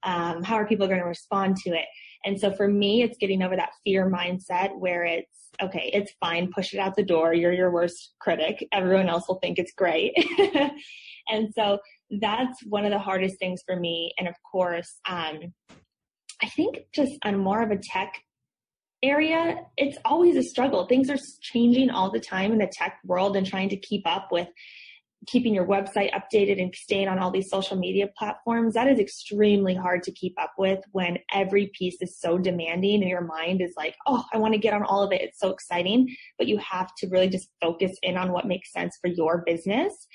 Um, 0.03 0.43
how 0.43 0.57
are 0.57 0.67
people 0.67 0.87
going 0.87 1.01
to 1.01 1.07
respond 1.07 1.57
to 1.59 1.71
it? 1.71 1.87
And 2.25 2.41
so 2.41 2.53
for 2.53 2.69
me, 2.69 3.03
it's 3.03 3.19
getting 3.19 3.43
over 3.43 3.57
that 3.57 3.73
fear 3.85 4.11
mindset 4.11 4.79
where 4.79 5.05
it's, 5.05 5.51
okay, 5.63 5.91
it's 5.93 6.13
fine, 6.21 6.51
push 6.53 6.73
it 6.73 6.79
out 6.79 6.97
the 6.97 7.05
door. 7.05 7.35
You're 7.35 7.53
your 7.53 7.71
worst 7.71 8.15
critic. 8.21 8.67
Everyone 8.73 9.09
else 9.09 9.29
will 9.29 9.39
think 9.41 9.59
it's 9.59 9.73
great. 9.73 10.13
and 11.29 11.53
so 11.55 11.79
that's 12.21 12.65
one 12.67 12.85
of 12.85 12.91
the 12.91 12.99
hardest 12.99 13.39
things 13.39 13.63
for 13.67 13.77
me. 13.77 14.13
And 14.19 14.27
of 14.27 14.35
course, 14.51 15.01
um, 15.09 15.53
I 16.43 16.49
think 16.49 16.79
just 16.95 17.13
on 17.25 17.39
more 17.39 17.63
of 17.63 17.71
a 17.71 17.79
tech 17.79 18.15
area, 19.03 19.59
it's 19.77 19.99
always 20.05 20.37
a 20.37 20.43
struggle. 20.43 20.87
Things 20.87 21.11
are 21.11 21.19
changing 21.43 21.91
all 21.91 22.11
the 22.11 22.21
time 22.21 22.53
in 22.53 22.59
the 22.59 22.71
tech 22.73 22.99
world 23.05 23.37
and 23.37 23.47
trying 23.47 23.69
to 23.69 23.77
keep 23.77 24.07
up 24.07 24.29
with 24.33 24.49
keeping 25.27 25.55
your 25.55 25.67
website 25.67 26.11
updated 26.13 26.61
and 26.61 26.75
staying 26.75 27.09
on 27.09 27.19
all 27.19 27.31
these 27.31 27.51
social 27.51 27.77
media 27.77 28.09
platforms, 28.17 28.75
that 28.75 28.89
is 28.89 28.99
extremely 28.99 29.75
hard 29.75 30.03
to 30.03 30.13
keep 30.13 30.35
up 30.41 30.53
with 30.59 30.81
when 30.93 31.19
every 31.33 31.71
piece 31.79 31.97
is 32.01 32.19
so 32.19 32.39
demanding 32.39 33.01
and 33.03 33.11
your 33.11 33.21
mind 33.21 33.61
is 33.61 33.75
like, 33.77 33.95
oh, 34.07 34.25
I 34.33 34.39
want 34.39 34.55
to 34.55 34.59
get 34.59 34.75
on 34.75 34.83
all 34.83 35.03
of 35.03 35.13
it. 35.13 35.23
It's 35.23 35.41
so 35.41 35.51
exciting. 35.51 36.15
But 36.39 36.49
you 36.49 36.59
have 36.59 36.95
to 36.99 37.09
really 37.09 37.29
just 37.29 37.49
focus 37.61 37.97
in 38.03 38.17
on 38.17 38.33
what 38.33 38.47
makes 38.47 38.73
sense 38.73 38.99
for 39.01 39.09
your 39.09 39.43
business. 39.47 40.07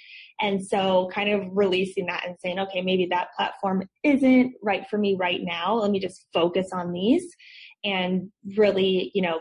And 0.41 0.65
so 0.65 1.09
kind 1.13 1.29
of 1.29 1.47
releasing 1.51 2.05
that 2.05 2.25
and 2.25 2.37
saying, 2.39 2.59
okay, 2.59 2.81
maybe 2.81 3.07
that 3.07 3.33
platform 3.35 3.87
isn't 4.03 4.53
right 4.63 4.87
for 4.89 4.97
me 4.97 5.17
right 5.19 5.41
now. 5.41 5.75
Let 5.75 5.91
me 5.91 5.99
just 5.99 6.27
focus 6.33 6.69
on 6.71 6.93
these 6.93 7.35
and 7.83 8.31
really, 8.55 9.11
you 9.13 9.21
know, 9.21 9.39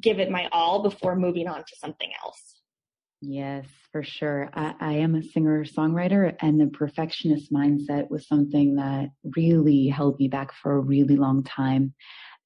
give 0.00 0.18
it 0.18 0.30
my 0.30 0.48
all 0.52 0.82
before 0.82 1.16
moving 1.16 1.48
on 1.48 1.58
to 1.58 1.76
something 1.76 2.10
else. 2.24 2.61
Yes, 3.24 3.66
for 3.92 4.02
sure. 4.02 4.50
I, 4.52 4.74
I 4.80 4.92
am 4.94 5.14
a 5.14 5.22
singer 5.22 5.64
songwriter, 5.64 6.34
and 6.40 6.60
the 6.60 6.66
perfectionist 6.66 7.52
mindset 7.52 8.10
was 8.10 8.26
something 8.26 8.74
that 8.74 9.10
really 9.36 9.86
held 9.86 10.18
me 10.18 10.26
back 10.26 10.52
for 10.52 10.72
a 10.72 10.80
really 10.80 11.14
long 11.14 11.44
time. 11.44 11.94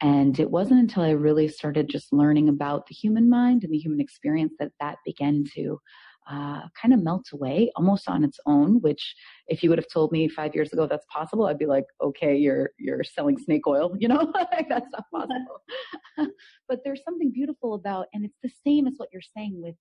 And 0.02 0.38
it 0.38 0.50
wasn't 0.50 0.80
until 0.80 1.02
I 1.02 1.12
really 1.12 1.48
started 1.48 1.88
just 1.88 2.12
learning 2.12 2.50
about 2.50 2.86
the 2.86 2.94
human 2.94 3.30
mind 3.30 3.64
and 3.64 3.72
the 3.72 3.78
human 3.78 4.02
experience 4.02 4.52
that 4.58 4.72
that 4.78 4.98
began 5.06 5.44
to 5.54 5.80
uh, 6.30 6.62
kind 6.80 6.92
of 6.92 7.02
melt 7.02 7.24
away 7.32 7.70
almost 7.76 8.06
on 8.06 8.22
its 8.22 8.38
own. 8.44 8.82
Which, 8.82 9.14
if 9.48 9.62
you 9.62 9.70
would 9.70 9.78
have 9.78 9.88
told 9.90 10.12
me 10.12 10.28
five 10.28 10.54
years 10.54 10.74
ago 10.74 10.86
that's 10.86 11.06
possible, 11.10 11.46
I'd 11.46 11.56
be 11.56 11.64
like, 11.64 11.86
okay, 12.02 12.36
you're 12.36 12.72
you're 12.78 13.02
selling 13.02 13.38
snake 13.38 13.66
oil, 13.66 13.94
you 13.98 14.08
know, 14.08 14.30
that's 14.68 14.90
not 14.92 15.04
possible. 15.14 15.62
but 16.68 16.80
there's 16.84 17.02
something 17.02 17.32
beautiful 17.32 17.72
about, 17.72 18.08
and 18.12 18.26
it's 18.26 18.38
the 18.42 18.52
same 18.66 18.86
as 18.86 18.94
what 18.98 19.08
you're 19.10 19.22
saying 19.34 19.54
with 19.62 19.76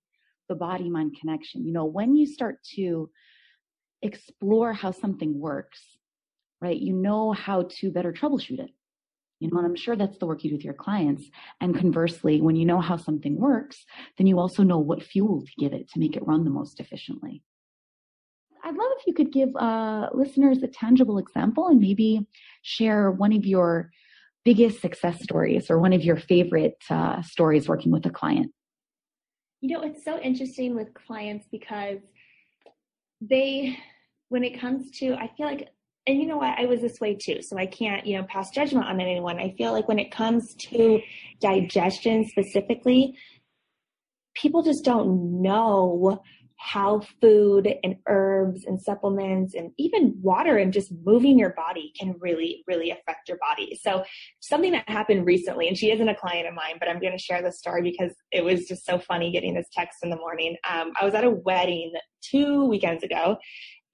the 0.48 0.54
body 0.54 0.88
mind 0.88 1.16
connection. 1.18 1.64
You 1.64 1.72
know, 1.72 1.84
when 1.84 2.16
you 2.16 2.26
start 2.26 2.62
to 2.74 3.10
explore 4.02 4.72
how 4.72 4.90
something 4.90 5.38
works, 5.38 5.80
right, 6.60 6.76
you 6.76 6.92
know 6.94 7.32
how 7.32 7.68
to 7.78 7.90
better 7.90 8.12
troubleshoot 8.12 8.60
it. 8.60 8.70
You 9.40 9.50
know, 9.50 9.58
and 9.58 9.66
I'm 9.66 9.76
sure 9.76 9.96
that's 9.96 10.16
the 10.18 10.26
work 10.26 10.44
you 10.44 10.50
do 10.50 10.56
with 10.56 10.64
your 10.64 10.74
clients. 10.74 11.24
And 11.60 11.78
conversely, 11.78 12.40
when 12.40 12.56
you 12.56 12.64
know 12.64 12.80
how 12.80 12.96
something 12.96 13.38
works, 13.38 13.84
then 14.16 14.26
you 14.26 14.38
also 14.38 14.62
know 14.62 14.78
what 14.78 15.02
fuel 15.02 15.42
to 15.42 15.52
give 15.58 15.74
it 15.74 15.90
to 15.90 15.98
make 15.98 16.16
it 16.16 16.26
run 16.26 16.44
the 16.44 16.50
most 16.50 16.80
efficiently. 16.80 17.42
I'd 18.64 18.74
love 18.74 18.88
if 18.98 19.06
you 19.06 19.12
could 19.12 19.32
give 19.32 19.54
uh, 19.54 20.08
listeners 20.14 20.62
a 20.62 20.68
tangible 20.68 21.18
example 21.18 21.68
and 21.68 21.80
maybe 21.80 22.26
share 22.62 23.10
one 23.10 23.32
of 23.32 23.44
your 23.44 23.90
biggest 24.44 24.80
success 24.80 25.22
stories 25.22 25.70
or 25.70 25.78
one 25.78 25.92
of 25.92 26.02
your 26.02 26.16
favorite 26.16 26.82
uh, 26.88 27.20
stories 27.22 27.68
working 27.68 27.92
with 27.92 28.06
a 28.06 28.10
client. 28.10 28.52
You 29.66 29.78
know, 29.78 29.82
it's 29.82 30.04
so 30.04 30.20
interesting 30.20 30.76
with 30.76 30.94
clients 30.94 31.44
because 31.50 31.98
they, 33.20 33.76
when 34.28 34.44
it 34.44 34.60
comes 34.60 34.92
to, 35.00 35.14
I 35.14 35.28
feel 35.36 35.46
like, 35.46 35.70
and 36.06 36.20
you 36.20 36.26
know 36.28 36.36
what, 36.36 36.56
I 36.56 36.66
was 36.66 36.80
this 36.80 37.00
way 37.00 37.16
too, 37.20 37.42
so 37.42 37.58
I 37.58 37.66
can't, 37.66 38.06
you 38.06 38.16
know, 38.16 38.24
pass 38.28 38.50
judgment 38.50 38.86
on 38.86 39.00
anyone. 39.00 39.40
I 39.40 39.56
feel 39.58 39.72
like 39.72 39.88
when 39.88 39.98
it 39.98 40.12
comes 40.12 40.54
to 40.70 41.00
digestion 41.40 42.24
specifically, 42.26 43.18
people 44.36 44.62
just 44.62 44.84
don't 44.84 45.42
know 45.42 46.22
how 46.58 47.00
food 47.20 47.68
and 47.84 47.96
herbs 48.08 48.64
and 48.64 48.80
supplements 48.80 49.54
and 49.54 49.70
even 49.78 50.14
water 50.20 50.56
and 50.56 50.72
just 50.72 50.92
moving 51.04 51.38
your 51.38 51.50
body 51.50 51.92
can 51.98 52.14
really, 52.18 52.64
really 52.66 52.90
affect 52.90 53.28
your 53.28 53.38
body. 53.38 53.78
So 53.80 54.04
something 54.40 54.72
that 54.72 54.88
happened 54.88 55.26
recently, 55.26 55.68
and 55.68 55.76
she 55.76 55.90
isn't 55.90 56.08
a 56.08 56.14
client 56.14 56.48
of 56.48 56.54
mine, 56.54 56.76
but 56.78 56.88
I'm 56.88 57.00
going 57.00 57.12
to 57.12 57.22
share 57.22 57.42
this 57.42 57.58
story 57.58 57.82
because 57.82 58.14
it 58.32 58.44
was 58.44 58.66
just 58.66 58.86
so 58.86 58.98
funny 58.98 59.30
getting 59.30 59.54
this 59.54 59.68
text 59.72 59.98
in 60.02 60.10
the 60.10 60.16
morning. 60.16 60.56
Um, 60.68 60.92
I 61.00 61.04
was 61.04 61.14
at 61.14 61.24
a 61.24 61.30
wedding 61.30 61.92
two 62.22 62.64
weekends 62.64 63.04
ago 63.04 63.36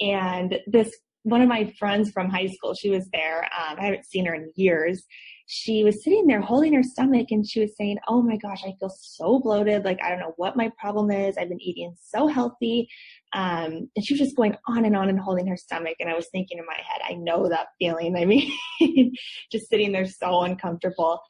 and 0.01 0.59
this 0.67 0.95
one 1.25 1.41
of 1.41 1.49
my 1.49 1.73
friends 1.79 2.11
from 2.11 2.29
high 2.29 2.49
school, 2.49 2.75
she 2.75 2.91
was 2.91 3.09
there. 3.13 3.45
Um, 3.45 3.77
I 3.79 3.85
haven't 3.85 4.07
seen 4.07 4.27
her 4.27 4.35
in 4.35 4.51
years 4.57 5.05
she 5.55 5.85
was 5.85 6.03
sitting 6.03 6.27
there 6.27 6.41
holding 6.41 6.73
her 6.73 6.83
stomach 6.83 7.27
and 7.31 7.47
she 7.47 7.61
was 7.61 7.77
saying, 7.77 7.99
Oh 8.09 8.23
my 8.23 8.39
gosh, 8.39 8.63
I 8.65 8.75
feel 8.81 8.89
so 8.89 9.39
bloated. 9.39 9.85
Like, 9.85 10.03
I 10.03 10.09
don't 10.09 10.19
know 10.19 10.33
what 10.39 10.57
my 10.57 10.73
problem 10.81 11.11
is. 11.11 11.37
I've 11.37 11.51
been 11.51 11.61
eating 11.61 11.95
so 12.01 12.27
healthy. 12.27 12.89
Um, 13.35 13.91
and 13.95 14.03
she 14.03 14.15
was 14.15 14.21
just 14.21 14.35
going 14.35 14.57
on 14.67 14.87
and 14.87 14.97
on 14.97 15.11
and 15.11 15.21
holding 15.21 15.47
her 15.49 15.59
stomach. 15.59 15.97
And 16.01 16.09
I 16.09 16.15
was 16.15 16.29
thinking 16.33 16.57
in 16.57 16.65
my 16.65 16.79
head, 16.83 17.03
I 17.07 17.17
know 17.17 17.51
that 17.51 17.67
feeling. 17.79 18.17
I 18.17 18.25
mean, 18.25 19.13
just 19.53 19.69
sitting 19.69 19.93
there 19.93 20.07
so 20.07 20.41
uncomfortable. 20.41 21.21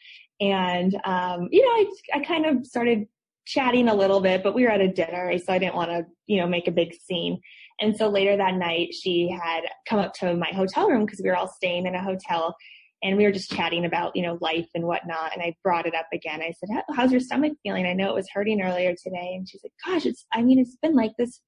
And, 0.41 0.97
um, 1.05 1.49
you 1.51 1.63
know, 1.63 1.71
I, 2.15 2.21
I 2.21 2.25
kind 2.25 2.47
of 2.47 2.65
started 2.65 3.09
chatting 3.45 3.89
a 3.89 3.95
little 3.95 4.21
bit, 4.21 4.45
but 4.45 4.55
we 4.55 4.63
were 4.63 4.71
at 4.71 4.81
a 4.81 4.87
dinner, 4.87 5.37
so 5.37 5.53
I 5.53 5.59
didn't 5.59 5.75
want 5.75 5.91
to, 5.91 6.07
you 6.29 6.41
know, 6.41 6.47
make 6.47 6.69
a 6.69 6.73
big 6.73 6.95
scene. 6.95 7.41
And 7.81 7.97
so 7.97 8.09
later 8.09 8.37
that 8.37 8.55
night, 8.55 8.95
she 8.95 9.37
had 9.37 9.63
come 9.89 9.99
up 9.99 10.15
to 10.21 10.37
my 10.37 10.51
hotel 10.55 10.89
room 10.89 11.07
because 11.07 11.21
we 11.25 11.29
were 11.29 11.37
all 11.37 11.53
staying 11.53 11.87
in 11.87 11.97
a 11.97 12.03
hotel 12.03 12.55
and 13.03 13.17
we 13.17 13.25
were 13.25 13.33
just 13.33 13.51
chatting 13.51 13.85
about, 13.85 14.15
you 14.15 14.23
know, 14.23 14.39
life 14.41 14.69
and 14.75 14.85
whatnot. 14.85 15.33
And 15.33 15.43
I 15.43 15.57
brought 15.63 15.87
it 15.87 15.95
up 15.95 16.07
again. 16.13 16.41
I 16.41 16.53
said, 16.53 16.83
how's 16.95 17.11
your 17.11 17.21
stomach 17.21 17.55
feeling? 17.63 17.85
I 17.85 17.95
know 17.95 18.11
it 18.11 18.15
was 18.15 18.29
hurting 18.33 18.63
earlier 18.63 18.95
today. 18.95 19.35
And 19.35 19.49
she's 19.49 19.63
like, 19.65 19.73
gosh, 19.85 20.07
it's, 20.07 20.25
I 20.33 20.43
mean, 20.43 20.59
it's 20.59 20.77
been 20.81 20.95
like 20.95 21.13
this 21.19 21.41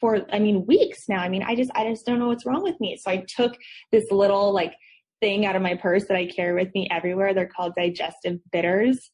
for, 0.00 0.24
I 0.32 0.38
mean, 0.38 0.64
weeks 0.66 1.08
now. 1.08 1.20
I 1.20 1.28
mean, 1.28 1.42
I 1.42 1.56
just, 1.56 1.70
I 1.74 1.88
just 1.88 2.06
don't 2.06 2.18
know 2.18 2.28
what's 2.28 2.46
wrong 2.46 2.62
with 2.62 2.80
me. 2.80 2.96
So 2.96 3.10
I 3.10 3.24
took 3.36 3.56
this 3.90 4.10
little 4.10 4.52
like 4.52 4.74
thing 5.20 5.44
out 5.44 5.56
of 5.56 5.62
my 5.62 5.74
purse 5.74 6.06
that 6.06 6.16
I 6.16 6.26
carry 6.26 6.54
with 6.54 6.72
me 6.74 6.88
everywhere. 6.90 7.34
They're 7.34 7.46
called 7.48 7.74
digestive 7.76 8.38
bitters. 8.52 9.10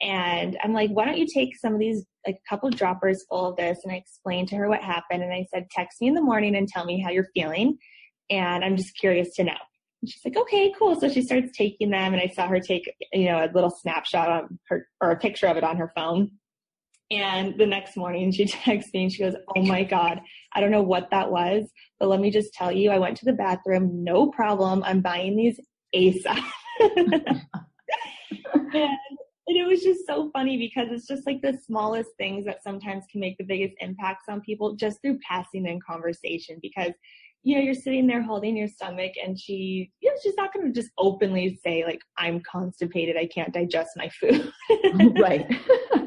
And 0.00 0.58
I'm 0.62 0.72
like, 0.72 0.90
why 0.90 1.06
don't 1.06 1.18
you 1.18 1.26
take 1.32 1.56
some 1.56 1.72
of 1.72 1.80
these, 1.80 2.04
like 2.26 2.36
a 2.36 2.48
couple 2.48 2.68
droppers 2.70 3.24
full 3.28 3.48
of 3.48 3.56
this? 3.56 3.78
And 3.82 3.92
I 3.92 3.96
explained 3.96 4.48
to 4.48 4.56
her 4.56 4.68
what 4.68 4.82
happened. 4.82 5.22
And 5.22 5.32
I 5.32 5.46
said, 5.52 5.66
text 5.70 6.00
me 6.00 6.08
in 6.08 6.14
the 6.14 6.22
morning 6.22 6.54
and 6.54 6.68
tell 6.68 6.84
me 6.84 7.00
how 7.00 7.10
you're 7.10 7.28
feeling. 7.34 7.78
And 8.28 8.64
I'm 8.64 8.76
just 8.76 8.96
curious 8.98 9.34
to 9.36 9.44
know. 9.44 9.54
And 10.06 10.12
she's 10.12 10.24
like, 10.24 10.36
okay, 10.36 10.72
cool. 10.78 10.98
So 11.00 11.08
she 11.08 11.20
starts 11.20 11.50
taking 11.56 11.90
them. 11.90 12.14
And 12.14 12.22
I 12.22 12.32
saw 12.32 12.46
her 12.46 12.60
take, 12.60 12.88
you 13.12 13.24
know, 13.24 13.38
a 13.38 13.50
little 13.52 13.70
snapshot 13.70 14.28
on 14.28 14.58
her 14.68 14.86
or 15.00 15.10
a 15.10 15.16
picture 15.16 15.48
of 15.48 15.56
it 15.56 15.64
on 15.64 15.76
her 15.78 15.90
phone. 15.96 16.30
And 17.10 17.58
the 17.58 17.66
next 17.66 17.96
morning 17.96 18.30
she 18.30 18.44
texts 18.46 18.92
me 18.94 19.02
and 19.02 19.12
she 19.12 19.24
goes, 19.24 19.34
Oh 19.56 19.62
my 19.62 19.82
God, 19.82 20.20
I 20.52 20.60
don't 20.60 20.70
know 20.70 20.82
what 20.82 21.10
that 21.10 21.32
was, 21.32 21.64
but 21.98 22.08
let 22.08 22.20
me 22.20 22.30
just 22.30 22.54
tell 22.54 22.70
you, 22.70 22.90
I 22.90 23.00
went 23.00 23.16
to 23.16 23.24
the 23.24 23.32
bathroom, 23.32 24.04
no 24.04 24.28
problem. 24.28 24.84
I'm 24.84 25.00
buying 25.00 25.36
these 25.36 25.58
ASAP. 25.92 26.44
and 26.80 27.24
and 29.48 29.56
it 29.56 29.66
was 29.66 29.82
just 29.82 30.06
so 30.06 30.30
funny 30.32 30.56
because 30.56 30.88
it's 30.90 31.08
just 31.08 31.26
like 31.26 31.42
the 31.42 31.58
smallest 31.66 32.10
things 32.16 32.44
that 32.44 32.62
sometimes 32.62 33.04
can 33.10 33.20
make 33.20 33.38
the 33.38 33.44
biggest 33.44 33.74
impacts 33.80 34.24
on 34.28 34.40
people 34.40 34.76
just 34.76 35.00
through 35.02 35.18
passing 35.18 35.66
in 35.66 35.80
conversation 35.80 36.58
because 36.62 36.92
you 37.46 37.54
know 37.54 37.62
you're 37.62 37.74
sitting 37.74 38.08
there 38.08 38.22
holding 38.22 38.56
your 38.56 38.66
stomach 38.66 39.12
and 39.24 39.38
she 39.38 39.92
you 40.00 40.10
know 40.10 40.16
she's 40.20 40.34
not 40.36 40.52
going 40.52 40.66
to 40.66 40.72
just 40.72 40.90
openly 40.98 41.56
say 41.62 41.84
like 41.84 42.00
i'm 42.18 42.40
constipated 42.40 43.16
i 43.16 43.24
can't 43.24 43.54
digest 43.54 43.90
my 43.96 44.10
food. 44.20 44.52
Right 45.20 45.46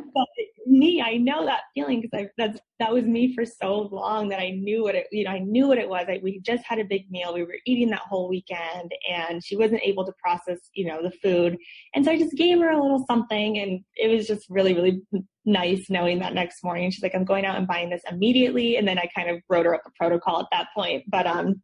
me. 0.79 1.01
I 1.01 1.17
know 1.17 1.45
that 1.45 1.61
feeling 1.75 2.01
because 2.01 2.27
that's 2.37 2.59
that 2.79 2.93
was 2.93 3.03
me 3.03 3.33
for 3.35 3.45
so 3.45 3.89
long 3.91 4.29
that 4.29 4.39
I 4.39 4.51
knew 4.51 4.83
what 4.83 4.95
it 4.95 5.07
you 5.11 5.25
know 5.25 5.31
I 5.31 5.39
knew 5.39 5.67
what 5.67 5.77
it 5.77 5.89
was. 5.89 6.05
I, 6.07 6.19
we 6.23 6.39
just 6.39 6.63
had 6.63 6.79
a 6.79 6.85
big 6.85 7.11
meal. 7.11 7.33
We 7.33 7.43
were 7.43 7.57
eating 7.65 7.89
that 7.89 7.99
whole 7.99 8.29
weekend, 8.29 8.91
and 9.09 9.43
she 9.43 9.55
wasn't 9.55 9.81
able 9.83 10.05
to 10.05 10.13
process 10.13 10.59
you 10.73 10.85
know 10.85 11.03
the 11.03 11.11
food, 11.11 11.57
and 11.93 12.05
so 12.05 12.11
I 12.11 12.17
just 12.17 12.35
gave 12.35 12.59
her 12.59 12.69
a 12.69 12.81
little 12.81 13.05
something, 13.05 13.59
and 13.59 13.81
it 13.95 14.07
was 14.07 14.25
just 14.27 14.45
really 14.49 14.73
really 14.73 15.01
nice 15.45 15.89
knowing 15.89 16.19
that 16.19 16.33
next 16.33 16.63
morning 16.63 16.89
she's 16.91 17.03
like 17.03 17.15
I'm 17.15 17.25
going 17.25 17.45
out 17.45 17.57
and 17.57 17.67
buying 17.67 17.89
this 17.89 18.03
immediately, 18.09 18.77
and 18.77 18.87
then 18.87 18.97
I 18.97 19.09
kind 19.13 19.29
of 19.29 19.41
wrote 19.49 19.65
her 19.65 19.75
up 19.75 19.83
a 19.85 19.91
protocol 19.97 20.39
at 20.39 20.47
that 20.51 20.67
point, 20.73 21.03
but 21.07 21.27
um 21.27 21.61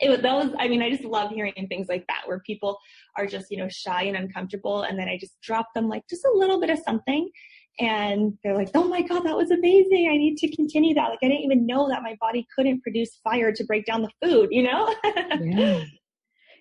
it 0.00 0.08
was 0.08 0.20
that 0.20 0.34
was 0.34 0.50
i 0.58 0.66
mean 0.66 0.82
i 0.82 0.90
just 0.90 1.04
love 1.04 1.30
hearing 1.30 1.52
things 1.68 1.86
like 1.88 2.04
that 2.08 2.22
where 2.26 2.40
people 2.40 2.78
are 3.16 3.26
just 3.26 3.46
you 3.50 3.56
know 3.56 3.68
shy 3.68 4.02
and 4.02 4.16
uncomfortable 4.16 4.82
and 4.82 4.98
then 4.98 5.08
i 5.08 5.16
just 5.16 5.40
drop 5.40 5.68
them 5.74 5.88
like 5.88 6.02
just 6.08 6.24
a 6.24 6.36
little 6.36 6.60
bit 6.60 6.70
of 6.70 6.78
something 6.84 7.30
and 7.80 8.38
they're 8.42 8.54
like, 8.54 8.70
oh 8.74 8.88
my 8.88 9.02
God, 9.02 9.20
that 9.24 9.36
was 9.36 9.50
amazing. 9.50 10.08
I 10.10 10.16
need 10.16 10.36
to 10.38 10.54
continue 10.54 10.94
that. 10.94 11.08
Like, 11.08 11.18
I 11.22 11.28
didn't 11.28 11.44
even 11.44 11.66
know 11.66 11.88
that 11.88 12.02
my 12.02 12.16
body 12.20 12.46
couldn't 12.54 12.82
produce 12.82 13.18
fire 13.24 13.52
to 13.52 13.64
break 13.64 13.84
down 13.86 14.02
the 14.02 14.10
food, 14.22 14.48
you 14.52 14.62
know? 14.62 14.94
yeah. 15.40 15.84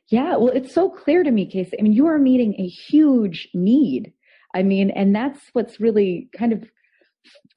Yeah. 0.09 0.35
Well, 0.35 0.49
it's 0.53 0.73
so 0.73 0.89
clear 0.89 1.23
to 1.23 1.31
me, 1.31 1.45
Casey. 1.45 1.79
I 1.79 1.81
mean, 1.81 1.93
you 1.93 2.07
are 2.07 2.19
meeting 2.19 2.55
a 2.59 2.67
huge 2.67 3.49
need. 3.53 4.11
I 4.53 4.63
mean, 4.63 4.89
and 4.91 5.15
that's 5.15 5.39
what's 5.53 5.79
really 5.79 6.29
kind 6.37 6.51
of 6.51 6.69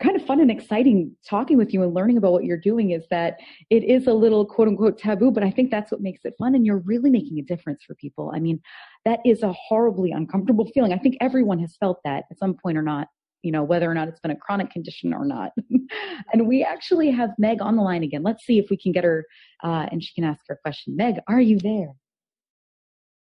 kind 0.01 0.15
of 0.15 0.25
fun 0.25 0.41
and 0.41 0.51
exciting 0.51 1.11
talking 1.29 1.57
with 1.57 1.75
you 1.75 1.83
and 1.83 1.93
learning 1.93 2.17
about 2.17 2.31
what 2.31 2.45
you're 2.45 2.57
doing 2.57 2.93
is 2.93 3.05
that 3.11 3.39
it 3.69 3.83
is 3.83 4.07
a 4.07 4.13
little 4.13 4.45
quote 4.47 4.69
unquote 4.69 4.97
taboo, 4.97 5.33
but 5.33 5.43
I 5.43 5.51
think 5.51 5.71
that's 5.71 5.91
what 5.91 6.01
makes 6.01 6.25
it 6.25 6.35
fun. 6.39 6.55
And 6.55 6.65
you're 6.65 6.83
really 6.85 7.11
making 7.11 7.39
a 7.39 7.43
difference 7.43 7.83
for 7.85 7.95
people. 7.97 8.31
I 8.35 8.39
mean, 8.39 8.61
that 9.05 9.21
is 9.25 9.43
a 9.43 9.53
horribly 9.53 10.13
uncomfortable 10.13 10.71
feeling. 10.73 10.93
I 10.93 10.99
think 10.99 11.17
everyone 11.21 11.59
has 11.61 11.77
felt 11.77 11.99
that 12.05 12.25
at 12.31 12.39
some 12.39 12.55
point 12.55 12.79
or 12.79 12.83
not 12.83 13.09
you 13.47 13.53
know, 13.53 13.63
whether 13.63 13.89
or 13.89 13.95
not 13.95 14.09
it's 14.09 14.19
been 14.19 14.33
a 14.33 14.37
chronic 14.37 14.71
condition 14.71 15.15
or 15.15 15.25
not. 15.25 15.53
and 16.33 16.49
we 16.49 16.65
actually 16.65 17.13
have 17.13 17.31
Meg 17.39 17.63
on 17.63 17.77
the 17.77 17.83
line 17.83 18.03
again. 18.03 18.25
Let's 18.25 18.45
see 18.45 18.59
if 18.59 18.71
we 18.71 18.77
can 18.77 18.91
get 18.91 19.05
her 19.05 19.25
uh, 19.63 19.87
and 19.93 20.03
she 20.03 20.13
can 20.15 20.25
ask 20.25 20.41
her 20.49 20.59
question. 20.65 20.97
Meg, 20.97 21.21
are 21.29 21.41
you 21.41 21.57
there? 21.61 21.93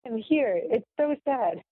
I'm 0.04 0.16
here. 0.16 0.60
It's 0.60 0.84
so 0.98 1.14
sad. 1.24 1.62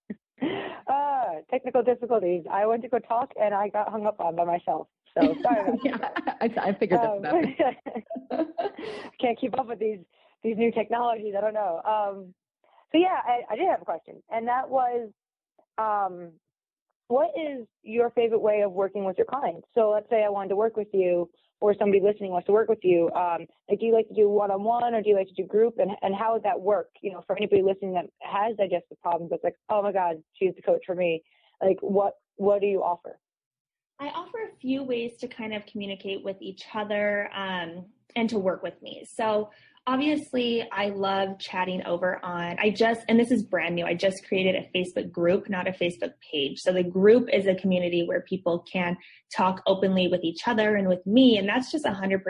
uh, 0.88 1.24
technical 1.50 1.82
difficulties. 1.82 2.44
I 2.48 2.64
went 2.66 2.82
to 2.82 2.88
go 2.88 3.00
talk 3.00 3.32
and 3.40 3.52
I 3.52 3.70
got 3.70 3.90
hung 3.90 4.06
up 4.06 4.20
on 4.20 4.36
by 4.36 4.44
myself. 4.44 4.86
So 5.18 5.34
sorry 5.42 5.78
yeah, 5.84 5.96
I, 6.40 6.50
I, 6.60 6.72
figured 6.72 7.00
um, 7.00 7.22
that 7.22 8.48
can't 9.20 9.38
keep 9.38 9.58
up 9.58 9.68
with 9.68 9.78
these 9.80 10.00
these 10.44 10.56
new 10.56 10.70
technologies. 10.70 11.34
I 11.36 11.40
don't 11.40 11.54
know. 11.54 11.80
Um, 11.84 12.34
so 12.92 12.98
yeah, 12.98 13.20
I, 13.24 13.42
I 13.50 13.56
did 13.56 13.68
have 13.68 13.82
a 13.82 13.84
question, 13.84 14.22
and 14.32 14.48
that 14.48 14.68
was 14.68 15.10
um, 15.78 16.30
what 17.08 17.30
is 17.36 17.66
your 17.82 18.10
favorite 18.10 18.40
way 18.40 18.62
of 18.62 18.72
working 18.72 19.04
with 19.04 19.18
your 19.18 19.26
clients? 19.26 19.68
So 19.74 19.90
let's 19.90 20.08
say 20.08 20.24
I 20.24 20.28
wanted 20.30 20.48
to 20.50 20.56
work 20.56 20.76
with 20.76 20.88
you 20.92 21.30
or 21.60 21.74
somebody 21.78 22.00
listening 22.00 22.30
wants 22.30 22.46
to 22.46 22.52
work 22.52 22.68
with 22.68 22.80
you. 22.82 23.10
Um, 23.12 23.46
like, 23.68 23.80
do 23.80 23.86
you 23.86 23.94
like 23.94 24.08
to 24.08 24.14
do 24.14 24.28
one-on-one 24.28 24.94
or 24.94 25.02
do 25.02 25.10
you 25.10 25.16
like 25.16 25.28
to 25.28 25.34
do 25.34 25.46
group? 25.46 25.74
And, 25.78 25.92
and 26.02 26.14
how 26.14 26.34
would 26.34 26.42
that 26.42 26.60
work? 26.60 26.88
You 27.00 27.12
know, 27.12 27.22
for 27.26 27.36
anybody 27.36 27.62
listening 27.62 27.94
that 27.94 28.06
has 28.20 28.56
digestive 28.56 29.00
problems, 29.02 29.32
it's 29.32 29.44
like, 29.44 29.56
oh 29.68 29.82
my 29.82 29.92
God, 29.92 30.16
she's 30.34 30.54
the 30.56 30.62
coach 30.62 30.82
for 30.86 30.94
me. 30.94 31.22
Like, 31.62 31.78
what, 31.80 32.14
what 32.36 32.60
do 32.60 32.66
you 32.66 32.82
offer? 32.82 33.18
I 34.00 34.08
offer 34.08 34.38
a 34.52 34.56
few 34.60 34.82
ways 34.82 35.16
to 35.18 35.28
kind 35.28 35.54
of 35.54 35.64
communicate 35.66 36.24
with 36.24 36.36
each 36.40 36.64
other 36.74 37.30
um, 37.34 37.86
and 38.16 38.28
to 38.30 38.38
work 38.38 38.62
with 38.62 38.80
me. 38.82 39.06
So 39.08 39.50
obviously 39.86 40.66
I 40.72 40.88
love 40.88 41.38
chatting 41.38 41.84
over 41.84 42.24
on, 42.24 42.56
I 42.58 42.70
just, 42.70 43.02
and 43.08 43.18
this 43.18 43.30
is 43.30 43.42
brand 43.42 43.74
new, 43.74 43.84
I 43.84 43.94
just 43.94 44.26
created 44.26 44.54
a 44.54 44.76
Facebook 44.76 45.10
group, 45.12 45.48
not 45.50 45.68
a 45.68 45.72
Facebook 45.72 46.12
page. 46.32 46.60
So 46.60 46.72
the 46.72 46.82
group 46.82 47.28
is 47.32 47.46
a 47.46 47.54
community 47.54 48.06
where 48.06 48.22
people 48.22 48.64
can 48.70 48.96
talk 49.34 49.62
openly 49.66 50.08
with 50.08 50.24
each 50.24 50.46
other 50.46 50.76
and 50.76 50.88
with 50.88 51.06
me. 51.06 51.38
And 51.38 51.48
that's 51.48 51.70
just 51.70 51.84
100% 51.84 52.22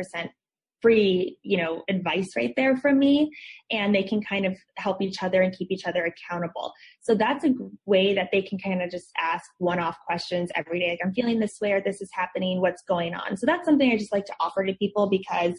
free, 0.85 1.39
you 1.43 1.57
know, 1.57 1.83
advice 1.89 2.37
right 2.37 2.53
there 2.57 2.77
from 2.77 2.99
me. 2.99 3.31
And 3.71 3.95
they 3.95 4.03
can 4.03 4.23
kind 4.23 4.45
of 4.45 4.55
help 4.77 5.01
each 5.01 5.23
other 5.23 5.41
and 5.41 5.57
keep 5.57 5.71
each 5.71 5.87
other 5.87 6.05
accountable. 6.05 6.75
So 7.01 7.15
that's 7.15 7.43
a 7.47 7.55
way 7.87 8.15
that 8.15 8.29
they 8.31 8.43
can 8.43 8.59
kind 8.59 8.83
of 8.83 8.91
just 8.91 9.11
ask 9.19 9.47
one 9.57 9.79
off 9.79 9.97
questions 10.07 10.51
every 10.55 10.81
day. 10.81 10.91
Like, 10.91 10.99
I'm 11.03 11.15
feeling 11.15 11.41
this 11.41 11.59
way 11.59 11.73
or 11.73 11.81
this 11.81 12.03
is 12.03 12.11
happening. 12.13 12.61
What's 12.61 12.83
going 12.83 13.15
on? 13.15 13.39
So 13.39 13.47
that's 13.47 13.65
something 13.65 13.91
I 13.91 13.97
just 13.97 14.13
like 14.13 14.27
to 14.27 14.35
offer 14.41 14.67
to 14.67 14.75
people 14.75 15.09
because, 15.09 15.55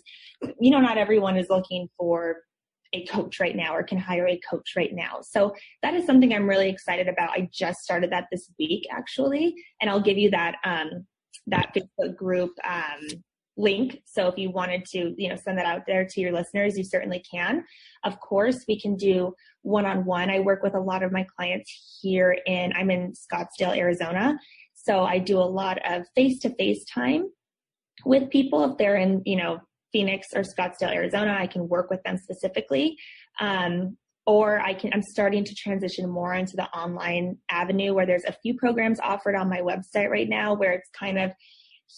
you 0.59 0.69
know, 0.69 0.79
not 0.79 0.99
everyone 0.99 1.37
is 1.37 1.49
looking 1.49 1.89
for 1.97 2.43
a 2.93 3.03
coach 3.07 3.39
right 3.39 3.55
now 3.55 3.75
or 3.75 3.81
can 3.81 3.97
hire 3.97 4.27
a 4.27 4.39
coach 4.47 4.73
right 4.77 4.93
now. 4.93 5.21
So 5.23 5.55
that 5.81 5.95
is 5.95 6.05
something 6.05 6.31
I'm 6.31 6.47
really 6.47 6.69
excited 6.69 7.07
about. 7.07 7.31
I 7.31 7.49
just 7.51 7.79
started 7.79 8.11
that 8.11 8.27
this 8.31 8.51
week 8.59 8.85
actually, 8.91 9.55
and 9.81 9.89
I'll 9.89 9.99
give 9.99 10.19
you 10.19 10.29
that 10.29 10.57
um 10.63 11.07
that 11.47 11.75
Facebook 11.75 12.15
group 12.15 12.51
um 12.63 13.23
link. 13.57 14.01
So 14.05 14.27
if 14.27 14.37
you 14.37 14.51
wanted 14.51 14.85
to, 14.91 15.13
you 15.17 15.29
know, 15.29 15.35
send 15.35 15.57
that 15.57 15.65
out 15.65 15.83
there 15.87 16.05
to 16.05 16.21
your 16.21 16.31
listeners, 16.31 16.77
you 16.77 16.83
certainly 16.83 17.23
can. 17.29 17.63
Of 18.03 18.19
course, 18.19 18.65
we 18.67 18.79
can 18.79 18.95
do 18.95 19.33
one-on-one. 19.61 20.29
I 20.29 20.39
work 20.39 20.61
with 20.61 20.75
a 20.75 20.79
lot 20.79 21.03
of 21.03 21.11
my 21.11 21.25
clients 21.35 21.99
here 22.01 22.37
in, 22.45 22.73
I'm 22.73 22.91
in 22.91 23.13
Scottsdale, 23.13 23.77
Arizona. 23.77 24.37
So 24.73 25.03
I 25.03 25.19
do 25.19 25.37
a 25.37 25.41
lot 25.41 25.79
of 25.89 26.03
face-to-face 26.15 26.85
time 26.93 27.29
with 28.05 28.29
people. 28.29 28.63
If 28.65 28.77
they're 28.77 28.97
in, 28.97 29.21
you 29.25 29.37
know, 29.37 29.59
Phoenix 29.91 30.27
or 30.35 30.41
Scottsdale, 30.41 30.93
Arizona, 30.93 31.37
I 31.39 31.47
can 31.47 31.69
work 31.69 31.89
with 31.89 32.03
them 32.03 32.17
specifically. 32.17 32.97
Um, 33.39 33.97
or 34.27 34.59
I 34.59 34.73
can, 34.73 34.91
I'm 34.93 35.03
starting 35.03 35.43
to 35.45 35.55
transition 35.55 36.09
more 36.09 36.33
into 36.33 36.55
the 36.55 36.67
online 36.69 37.37
avenue 37.49 37.93
where 37.93 38.05
there's 38.05 38.25
a 38.25 38.35
few 38.41 38.55
programs 38.55 38.99
offered 38.99 39.35
on 39.35 39.49
my 39.49 39.61
website 39.61 40.09
right 40.09 40.27
now 40.27 40.55
where 40.55 40.73
it's 40.73 40.89
kind 40.89 41.19
of 41.19 41.31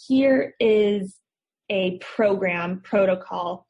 here 0.08 0.54
is 0.60 1.16
a 1.70 1.98
program 2.00 2.82
protocol 2.84 3.68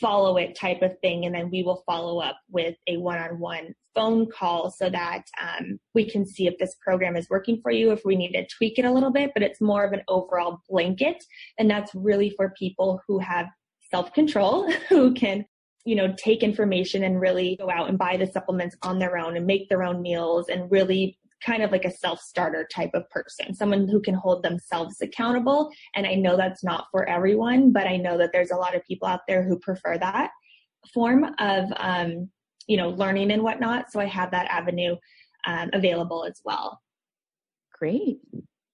follow 0.00 0.36
it 0.36 0.56
type 0.56 0.82
of 0.82 0.98
thing 1.00 1.26
and 1.26 1.34
then 1.34 1.50
we 1.50 1.62
will 1.62 1.82
follow 1.86 2.20
up 2.20 2.36
with 2.50 2.74
a 2.88 2.96
one-on-one 2.96 3.74
phone 3.94 4.26
call 4.30 4.70
so 4.70 4.88
that 4.88 5.22
um, 5.40 5.78
we 5.94 6.08
can 6.08 6.26
see 6.26 6.46
if 6.46 6.56
this 6.58 6.74
program 6.82 7.16
is 7.16 7.28
working 7.30 7.60
for 7.62 7.70
you 7.70 7.92
if 7.92 8.00
we 8.04 8.16
need 8.16 8.32
to 8.32 8.46
tweak 8.46 8.78
it 8.78 8.84
a 8.84 8.90
little 8.90 9.12
bit 9.12 9.30
but 9.34 9.42
it's 9.42 9.60
more 9.60 9.84
of 9.84 9.92
an 9.92 10.02
overall 10.08 10.58
blanket 10.68 11.22
and 11.58 11.70
that's 11.70 11.94
really 11.94 12.30
for 12.30 12.54
people 12.58 13.00
who 13.06 13.18
have 13.18 13.46
self-control 13.90 14.70
who 14.88 15.12
can 15.12 15.44
you 15.84 15.94
know 15.94 16.12
take 16.16 16.42
information 16.42 17.04
and 17.04 17.20
really 17.20 17.56
go 17.56 17.70
out 17.70 17.88
and 17.88 17.98
buy 17.98 18.16
the 18.16 18.26
supplements 18.26 18.76
on 18.82 18.98
their 18.98 19.18
own 19.18 19.36
and 19.36 19.46
make 19.46 19.68
their 19.68 19.82
own 19.82 20.00
meals 20.00 20.48
and 20.48 20.70
really 20.70 21.18
kind 21.44 21.62
of 21.62 21.70
like 21.70 21.84
a 21.84 21.90
self 21.90 22.20
starter 22.20 22.66
type 22.72 22.90
of 22.94 23.08
person, 23.10 23.54
someone 23.54 23.88
who 23.88 24.00
can 24.00 24.14
hold 24.14 24.42
themselves 24.42 25.00
accountable. 25.00 25.70
And 25.94 26.06
I 26.06 26.14
know 26.14 26.36
that's 26.36 26.64
not 26.64 26.86
for 26.90 27.08
everyone, 27.08 27.72
but 27.72 27.86
I 27.86 27.96
know 27.96 28.16
that 28.18 28.30
there's 28.32 28.50
a 28.50 28.56
lot 28.56 28.74
of 28.74 28.84
people 28.84 29.08
out 29.08 29.20
there 29.28 29.42
who 29.42 29.58
prefer 29.58 29.98
that 29.98 30.30
form 30.92 31.24
of, 31.38 31.64
um, 31.76 32.30
you 32.66 32.76
know, 32.76 32.90
learning 32.90 33.30
and 33.30 33.42
whatnot. 33.42 33.90
So 33.90 34.00
I 34.00 34.06
have 34.06 34.30
that 34.30 34.46
avenue 34.50 34.96
um, 35.46 35.70
available 35.72 36.24
as 36.24 36.40
well. 36.44 36.80
Great. 37.78 38.18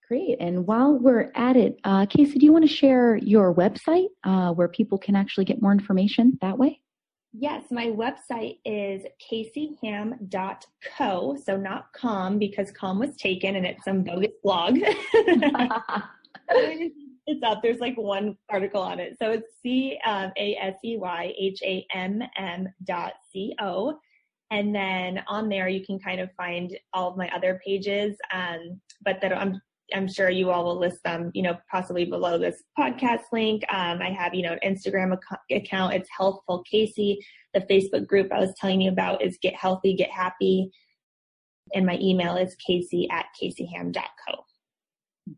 Great. 0.09 0.39
And 0.41 0.67
while 0.67 0.99
we're 0.99 1.31
at 1.37 1.57
it, 1.57 1.79
uh, 1.85 2.05
Casey, 2.07 2.39
do 2.39 2.45
you 2.45 2.53
want 2.53 2.69
to 2.69 2.75
share 2.75 3.17
your 3.17 3.55
website 3.55 4.09
uh, 4.25 4.53
where 4.53 4.67
people 4.67 4.99
can 4.99 5.15
actually 5.15 5.45
get 5.45 5.63
more 5.63 5.71
information 5.71 6.37
that 6.41 6.59
way? 6.59 6.81
Yes, 7.33 7.65
my 7.71 7.87
website 7.87 8.59
is 8.65 9.03
caseyhamm.co, 9.31 11.37
so 11.45 11.57
not 11.57 11.93
com 11.93 12.39
because 12.39 12.73
com 12.73 12.99
was 12.99 13.17
taken 13.17 13.55
and 13.55 13.65
it's 13.65 13.85
some 13.85 14.03
bogus 14.03 14.33
blog. 14.43 14.79
it's 17.31 17.43
up. 17.45 17.63
There's 17.63 17.79
like 17.79 17.97
one 17.97 18.37
article 18.49 18.83
on 18.83 18.99
it. 18.99 19.17
So 19.23 19.31
it's 19.31 19.47
C 19.63 19.99
um, 20.05 20.33
A 20.37 20.57
S 20.57 20.75
E 20.85 20.97
Y 20.97 21.33
H 21.39 21.61
A 21.63 21.87
M 21.95 22.23
M 22.37 22.69
dot 22.85 23.13
C 23.33 23.55
O. 23.61 23.99
And 24.51 24.75
then 24.75 25.23
on 25.29 25.49
there, 25.49 25.69
you 25.69 25.87
can 25.87 26.01
kind 26.01 26.21
of 26.21 26.29
find 26.37 26.77
all 26.93 27.11
of 27.11 27.17
my 27.17 27.31
other 27.35 27.61
pages. 27.65 28.17
Um, 28.35 28.81
but 29.05 29.21
that 29.21 29.33
I'm 29.33 29.61
I'm 29.95 30.09
sure 30.09 30.31
you 30.31 30.51
all 30.51 30.65
will 30.65 30.79
list 30.79 31.03
them, 31.05 31.31
you 31.35 31.43
know, 31.43 31.57
possibly 31.71 32.05
below 32.05 32.39
this 32.39 32.63
podcast 32.79 33.23
link. 33.33 33.63
Um, 33.73 34.01
I 34.03 34.11
have, 34.11 34.35
you 34.35 34.43
know, 34.43 34.57
an 34.61 34.75
Instagram 34.75 35.17
ac- 35.17 35.57
account. 35.57 35.95
It's 35.95 36.09
Healthful 36.17 36.63
Casey. 36.71 37.19
The 37.55 37.61
Facebook 37.63 38.07
group 38.07 38.33
I 38.33 38.41
was 38.41 38.55
telling 38.61 38.81
you 38.81 38.91
about 38.91 39.23
is 39.23 39.39
Get 39.43 39.55
Healthy, 39.55 39.97
Get 39.97 40.11
Happy. 40.11 40.71
And 41.75 41.87
my 41.87 41.99
email 42.01 42.37
is 42.37 42.57
casey 42.57 43.09
at 43.11 43.27
caseyhamm.co. 43.41 44.45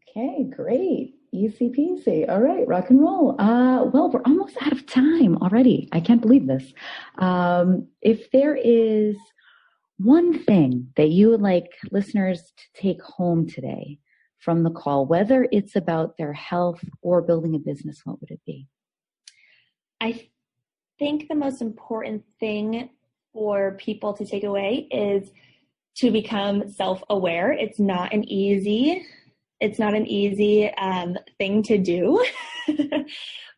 Okay, 0.08 0.44
great. 0.44 1.14
Easy 1.34 1.70
peasy. 1.70 2.28
All 2.28 2.40
right, 2.40 2.66
rock 2.68 2.90
and 2.90 3.00
roll. 3.00 3.40
Uh, 3.40 3.84
well, 3.84 4.10
we're 4.10 4.22
almost 4.26 4.56
out 4.60 4.72
of 4.72 4.86
time 4.86 5.36
already. 5.38 5.88
I 5.92 6.00
can't 6.00 6.20
believe 6.20 6.46
this. 6.46 6.72
Um, 7.18 7.88
if 8.02 8.30
there 8.32 8.54
is 8.54 9.16
one 9.98 10.38
thing 10.44 10.88
that 10.96 11.10
you 11.10 11.30
would 11.30 11.40
like 11.40 11.70
listeners 11.90 12.52
to 12.56 12.80
take 12.80 13.00
home 13.02 13.46
today 13.46 13.98
from 14.42 14.64
the 14.64 14.70
call, 14.70 15.06
whether 15.06 15.46
it's 15.52 15.76
about 15.76 16.16
their 16.16 16.32
health 16.32 16.84
or 17.00 17.22
building 17.22 17.54
a 17.54 17.58
business, 17.58 18.00
what 18.04 18.20
would 18.20 18.30
it 18.30 18.40
be? 18.44 18.66
I 20.00 20.28
think 20.98 21.28
the 21.28 21.36
most 21.36 21.62
important 21.62 22.24
thing 22.40 22.90
for 23.32 23.76
people 23.78 24.12
to 24.14 24.26
take 24.26 24.44
away 24.44 24.88
is 24.90 25.30
to 25.96 26.10
become 26.10 26.68
self-aware. 26.68 27.52
It's 27.52 27.78
not 27.78 28.12
an 28.12 28.28
easy 28.28 29.06
it's 29.62 29.78
not 29.78 29.94
an 29.94 30.08
easy 30.08 30.68
um, 30.74 31.16
thing 31.38 31.62
to 31.62 31.78
do. 31.78 32.22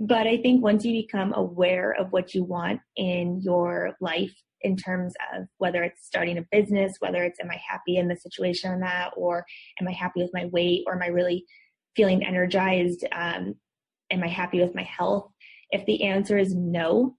but 0.00 0.26
I 0.26 0.36
think 0.36 0.62
once 0.62 0.84
you 0.84 1.02
become 1.02 1.32
aware 1.32 1.92
of 1.92 2.12
what 2.12 2.34
you 2.34 2.44
want 2.44 2.80
in 2.96 3.40
your 3.40 3.96
life, 4.02 4.34
in 4.64 4.76
terms 4.76 5.14
of 5.32 5.44
whether 5.58 5.84
it's 5.84 6.04
starting 6.04 6.38
a 6.38 6.46
business, 6.50 6.96
whether 6.98 7.22
it's 7.22 7.38
am 7.38 7.50
I 7.50 7.60
happy 7.68 7.98
in 7.98 8.08
the 8.08 8.16
situation 8.16 8.72
I'm 8.72 8.82
at, 8.82 9.12
or 9.16 9.44
am 9.80 9.86
I 9.86 9.92
happy 9.92 10.22
with 10.22 10.30
my 10.34 10.46
weight, 10.46 10.82
or 10.86 10.94
am 10.94 11.02
I 11.02 11.08
really 11.08 11.44
feeling 11.94 12.24
energized? 12.24 13.04
Um, 13.12 13.54
am 14.10 14.24
I 14.24 14.28
happy 14.28 14.60
with 14.60 14.74
my 14.74 14.82
health? 14.82 15.30
If 15.70 15.86
the 15.86 16.04
answer 16.04 16.36
is 16.38 16.54
no, 16.54 17.16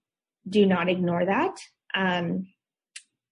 do 0.49 0.65
not 0.65 0.89
ignore 0.89 1.25
that. 1.25 1.55
Um, 1.95 2.47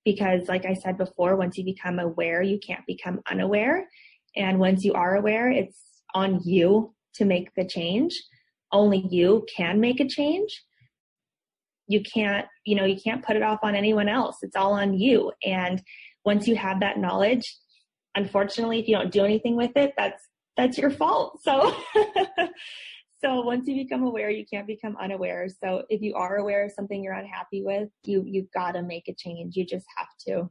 because, 0.06 0.48
like 0.48 0.66
I 0.66 0.74
said 0.74 0.98
before, 0.98 1.36
once 1.36 1.58
you 1.58 1.66
become 1.66 2.00
aware, 2.00 2.42
you 2.42 2.60
can't 2.60 2.86
become 2.86 3.22
unaware. 3.30 3.88
And 4.36 4.60
once 4.60 4.84
you 4.84 4.94
are 4.94 5.16
aware, 5.16 5.50
it's 5.50 5.80
on 6.14 6.42
you 6.44 6.94
to 7.16 7.26
make 7.26 7.54
the 7.56 7.66
change. 7.66 8.22
Only 8.72 9.06
you 9.10 9.46
can 9.56 9.80
make 9.80 10.00
a 10.00 10.08
change. 10.08 10.62
You 11.88 12.02
can't, 12.02 12.46
you 12.66 12.76
know, 12.76 12.86
you 12.86 13.00
can't 13.02 13.24
put 13.24 13.36
it 13.36 13.44
off 13.44 13.60
on 13.64 13.76
anyone 13.76 14.10
else. 14.10 14.38
It's 14.42 14.56
all 14.56 14.74
on 14.74 14.94
you. 14.98 15.32
And 15.44 15.82
once 16.26 16.48
you 16.48 16.56
have 16.56 16.80
that 16.80 16.98
knowledge, 16.98 17.44
unfortunately, 18.16 18.80
if 18.80 18.88
you 18.88 18.96
don't 18.96 19.12
do 19.12 19.26
anything 19.26 19.56
with 19.56 19.76
it, 19.76 19.94
that's 19.98 20.22
that's 20.56 20.78
your 20.78 20.92
fault. 20.92 21.40
So 21.44 21.76
so 23.24 23.42
once 23.42 23.68
you 23.68 23.84
become 23.84 24.04
aware, 24.04 24.30
you 24.30 24.46
can't 24.52 24.68
become 24.68 24.96
unaware. 25.02 25.48
So 25.64 25.84
if 25.90 26.02
you 26.02 26.16
are 26.16 26.38
aware 26.38 26.66
of 26.66 26.72
something 26.72 27.04
you're 27.04 27.14
unhappy 27.14 27.64
with, 27.64 27.90
you 28.06 28.24
you've 28.26 28.52
got 28.54 28.74
to 28.74 28.82
make 28.82 29.08
a 29.08 29.16
change. 29.16 29.56
You 29.56 29.66
just 29.66 29.86
have 29.98 30.08
to. 30.28 30.50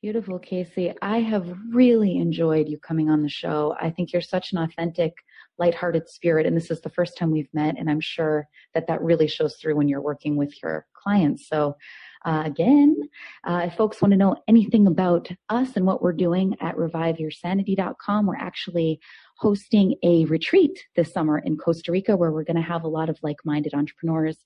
Beautiful, 0.00 0.38
Casey. 0.38 0.94
I 1.02 1.18
have 1.18 1.52
really 1.72 2.18
enjoyed 2.18 2.68
you 2.68 2.78
coming 2.78 3.10
on 3.10 3.22
the 3.22 3.28
show. 3.28 3.74
I 3.80 3.90
think 3.90 4.12
you're 4.12 4.22
such 4.22 4.52
an 4.52 4.58
authentic, 4.58 5.12
lighthearted 5.58 6.08
spirit, 6.08 6.46
and 6.46 6.56
this 6.56 6.70
is 6.70 6.80
the 6.80 6.90
first 6.90 7.16
time 7.16 7.30
we've 7.30 7.52
met, 7.52 7.76
and 7.78 7.90
I'm 7.90 8.00
sure 8.00 8.46
that 8.74 8.86
that 8.86 9.02
really 9.02 9.26
shows 9.26 9.56
through 9.56 9.76
when 9.76 9.88
you're 9.88 10.00
working 10.00 10.36
with 10.36 10.54
your 10.62 10.86
clients. 10.94 11.48
So, 11.48 11.76
uh, 12.24 12.42
again, 12.44 12.96
uh, 13.44 13.62
if 13.66 13.74
folks 13.74 14.02
want 14.02 14.12
to 14.12 14.18
know 14.18 14.36
anything 14.48 14.86
about 14.86 15.28
us 15.48 15.76
and 15.76 15.86
what 15.86 16.02
we're 16.02 16.12
doing 16.12 16.56
at 16.60 16.76
reviveyoursanity.com, 16.76 18.26
we're 18.26 18.36
actually 18.36 19.00
hosting 19.38 19.94
a 20.02 20.24
retreat 20.26 20.84
this 20.96 21.12
summer 21.12 21.38
in 21.38 21.56
Costa 21.56 21.92
Rica 21.92 22.16
where 22.16 22.32
we're 22.32 22.44
going 22.44 22.56
to 22.56 22.62
have 22.62 22.84
a 22.84 22.88
lot 22.88 23.08
of 23.08 23.18
like-minded 23.22 23.74
entrepreneurs, 23.74 24.44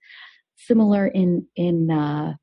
similar 0.57 1.07
in 1.07 1.47
in 1.57 1.91
uh, 1.91 2.35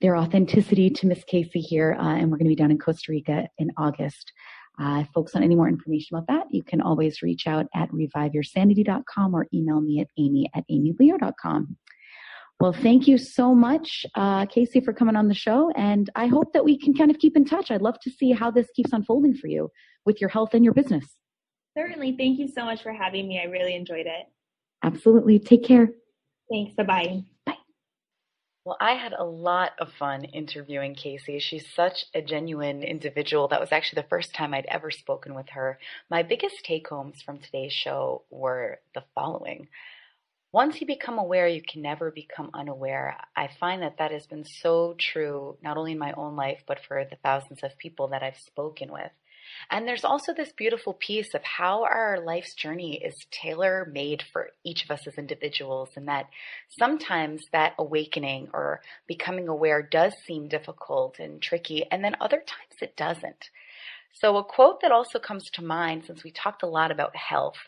their 0.00 0.16
authenticity 0.16 0.90
to 0.90 1.06
Miss 1.06 1.24
Casey 1.24 1.60
here, 1.60 1.96
uh, 1.98 2.16
and 2.16 2.30
we're 2.30 2.38
going 2.38 2.46
to 2.46 2.54
be 2.54 2.56
down 2.56 2.70
in 2.70 2.78
Costa 2.78 3.10
Rica 3.10 3.48
in 3.58 3.70
August. 3.76 4.32
Uh, 4.80 5.00
if 5.00 5.08
folks 5.08 5.34
want 5.34 5.44
any 5.44 5.56
more 5.56 5.68
information 5.68 6.16
about 6.16 6.26
that, 6.28 6.46
you 6.50 6.62
can 6.62 6.80
always 6.80 7.22
reach 7.22 7.46
out 7.46 7.66
at 7.74 7.90
reviveyoursanity.com 7.90 9.34
or 9.34 9.46
email 9.52 9.80
me 9.80 10.00
at 10.00 10.08
amy 10.18 10.48
at 10.54 10.64
amyleo.com. 10.70 11.76
Well, 12.60 12.72
thank 12.72 13.06
you 13.06 13.18
so 13.18 13.54
much, 13.54 14.04
uh, 14.16 14.46
Casey, 14.46 14.80
for 14.80 14.92
coming 14.92 15.14
on 15.14 15.28
the 15.28 15.34
show. 15.34 15.70
And 15.76 16.10
I 16.16 16.26
hope 16.26 16.52
that 16.54 16.64
we 16.64 16.76
can 16.76 16.92
kind 16.92 17.10
of 17.10 17.18
keep 17.18 17.36
in 17.36 17.44
touch. 17.44 17.70
I'd 17.70 17.82
love 17.82 18.00
to 18.02 18.10
see 18.10 18.32
how 18.32 18.50
this 18.50 18.66
keeps 18.74 18.92
unfolding 18.92 19.34
for 19.34 19.46
you 19.46 19.70
with 20.04 20.20
your 20.20 20.30
health 20.30 20.54
and 20.54 20.64
your 20.64 20.74
business. 20.74 21.06
Certainly. 21.76 22.16
Thank 22.18 22.40
you 22.40 22.48
so 22.48 22.64
much 22.64 22.82
for 22.82 22.92
having 22.92 23.28
me. 23.28 23.40
I 23.40 23.44
really 23.44 23.76
enjoyed 23.76 24.06
it. 24.06 24.26
Absolutely. 24.82 25.38
Take 25.38 25.64
care. 25.64 25.90
Thanks. 26.50 26.74
Bye 26.74 26.84
bye. 26.84 27.22
Well, 28.68 28.76
I 28.82 28.96
had 28.96 29.14
a 29.14 29.24
lot 29.24 29.72
of 29.78 29.94
fun 29.98 30.24
interviewing 30.24 30.94
Casey. 30.94 31.38
She's 31.38 31.66
such 31.74 32.04
a 32.12 32.20
genuine 32.20 32.82
individual. 32.82 33.48
That 33.48 33.60
was 33.60 33.72
actually 33.72 34.02
the 34.02 34.08
first 34.10 34.34
time 34.34 34.52
I'd 34.52 34.66
ever 34.66 34.90
spoken 34.90 35.34
with 35.34 35.48
her. 35.48 35.78
My 36.10 36.22
biggest 36.22 36.66
take 36.66 36.86
homes 36.86 37.22
from 37.22 37.38
today's 37.38 37.72
show 37.72 38.24
were 38.28 38.80
the 38.94 39.04
following. 39.14 39.68
Once 40.52 40.82
you 40.82 40.86
become 40.86 41.18
aware, 41.18 41.48
you 41.48 41.62
can 41.62 41.80
never 41.80 42.10
become 42.10 42.50
unaware. 42.52 43.16
I 43.34 43.48
find 43.58 43.80
that 43.80 43.96
that 44.00 44.10
has 44.10 44.26
been 44.26 44.44
so 44.44 44.94
true, 44.98 45.56
not 45.62 45.78
only 45.78 45.92
in 45.92 45.98
my 45.98 46.12
own 46.12 46.36
life, 46.36 46.62
but 46.66 46.78
for 46.86 47.06
the 47.08 47.16
thousands 47.16 47.62
of 47.62 47.78
people 47.78 48.08
that 48.08 48.22
I've 48.22 48.36
spoken 48.36 48.92
with. 48.92 49.12
And 49.70 49.86
there's 49.86 50.04
also 50.04 50.32
this 50.32 50.52
beautiful 50.52 50.94
piece 50.94 51.34
of 51.34 51.42
how 51.42 51.84
our 51.84 52.20
life's 52.24 52.54
journey 52.54 53.02
is 53.02 53.26
tailor 53.30 53.90
made 53.92 54.22
for 54.32 54.50
each 54.64 54.84
of 54.84 54.90
us 54.90 55.06
as 55.06 55.18
individuals, 55.18 55.90
and 55.96 56.08
that 56.08 56.28
sometimes 56.78 57.42
that 57.52 57.74
awakening 57.78 58.48
or 58.52 58.80
becoming 59.06 59.48
aware 59.48 59.82
does 59.82 60.14
seem 60.26 60.48
difficult 60.48 61.18
and 61.18 61.42
tricky, 61.42 61.84
and 61.90 62.04
then 62.04 62.16
other 62.20 62.38
times 62.38 62.80
it 62.80 62.96
doesn't. 62.96 63.50
So, 64.20 64.36
a 64.36 64.44
quote 64.44 64.80
that 64.80 64.90
also 64.90 65.18
comes 65.18 65.48
to 65.50 65.64
mind 65.64 66.04
since 66.04 66.24
we 66.24 66.32
talked 66.32 66.62
a 66.62 66.68
lot 66.68 66.90
about 66.90 67.14
health 67.14 67.58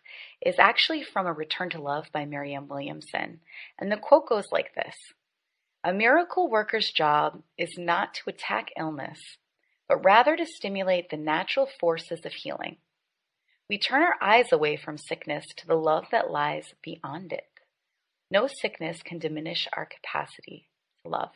is 0.45 0.59
actually 0.59 1.05
from 1.05 1.27
A 1.27 1.33
Return 1.33 1.71
to 1.71 1.81
Love 1.81 2.07
by 2.13 2.25
Marianne 2.25 2.67
Williamson. 2.67 3.41
And 3.79 3.93
the 3.93 3.97
quote 3.97 4.29
goes 4.29 4.47
like 4.51 4.75
this 4.75 4.97
A 5.85 5.93
miracle 5.93 6.51
worker's 6.51 6.91
job 6.91 7.43
is 7.57 7.79
not 7.79 8.15
to 8.15 8.31
attack 8.31 8.71
illness, 8.77 9.21
but 9.91 10.05
rather 10.05 10.37
to 10.37 10.47
stimulate 10.47 11.11
the 11.11 11.17
natural 11.17 11.69
forces 11.81 12.25
of 12.25 12.33
healing. 12.33 12.77
We 13.69 13.77
turn 13.77 14.03
our 14.03 14.15
eyes 14.23 14.53
away 14.53 14.77
from 14.77 14.97
sickness 14.97 15.45
to 15.57 15.67
the 15.67 15.75
love 15.75 16.05
that 16.13 16.31
lies 16.31 16.75
beyond 16.81 17.33
it. 17.33 17.49
No 18.31 18.47
sickness 18.47 19.03
can 19.03 19.19
diminish 19.19 19.67
our 19.77 19.87
capacity 19.87 20.69
to 21.03 21.09
love. 21.09 21.33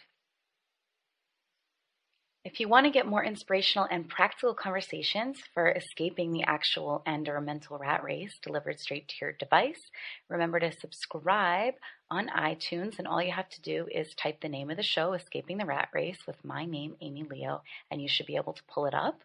If 2.44 2.61
you 2.61 2.68
want 2.68 2.85
to 2.85 2.92
get 2.92 3.07
more 3.07 3.24
inspirational 3.24 3.88
and 3.90 4.07
practical 4.07 4.52
conversations 4.52 5.40
for 5.54 5.70
escaping 5.70 6.30
the 6.30 6.42
actual 6.42 7.02
and 7.07 7.26
or 7.26 7.40
mental 7.40 7.78
rat 7.78 8.04
race 8.04 8.38
delivered 8.42 8.78
straight 8.78 9.09
to 9.09 9.14
your 9.22 9.33
device, 9.33 9.80
remember 10.28 10.61
to 10.61 10.70
subscribe 10.70 11.72
on 12.11 12.28
iTunes 12.28 12.98
and 12.98 13.09
all 13.09 13.22
you 13.22 13.33
have 13.33 13.48
to 13.48 13.62
do 13.62 13.88
is 13.90 14.14
type 14.14 14.42
the 14.42 14.50
name 14.50 14.68
of 14.68 14.76
the 14.76 14.83
show, 14.83 15.14
Escaping 15.14 15.57
the 15.57 15.64
Rat 15.64 15.88
Race, 15.94 16.18
with 16.26 16.44
my 16.44 16.66
name, 16.66 16.96
Amy 17.00 17.22
Leo, 17.22 17.62
and 17.90 18.02
you 18.02 18.09
should 18.09 18.26
be 18.26 18.37
able 18.37 18.52
to 18.52 18.62
pull 18.64 18.85
it 18.85 18.92
up. 18.92 19.22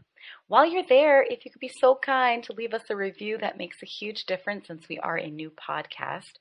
While 0.48 0.66
you're 0.66 0.84
there, 0.88 1.22
if 1.22 1.46
you 1.46 1.52
could 1.52 1.60
be 1.60 1.72
so 1.80 1.96
kind 1.96 2.44
to 2.44 2.54
leave 2.54 2.74
us 2.74 2.84
a 2.90 2.96
review, 2.96 3.38
that 3.38 3.58
makes 3.58 3.84
a 3.84 3.86
huge 3.86 4.26
difference 4.26 4.68
since 4.68 4.90
we 4.90 4.98
are 5.00 5.18
a 5.18 5.30
new 5.30 5.52
podcast. 5.52 6.40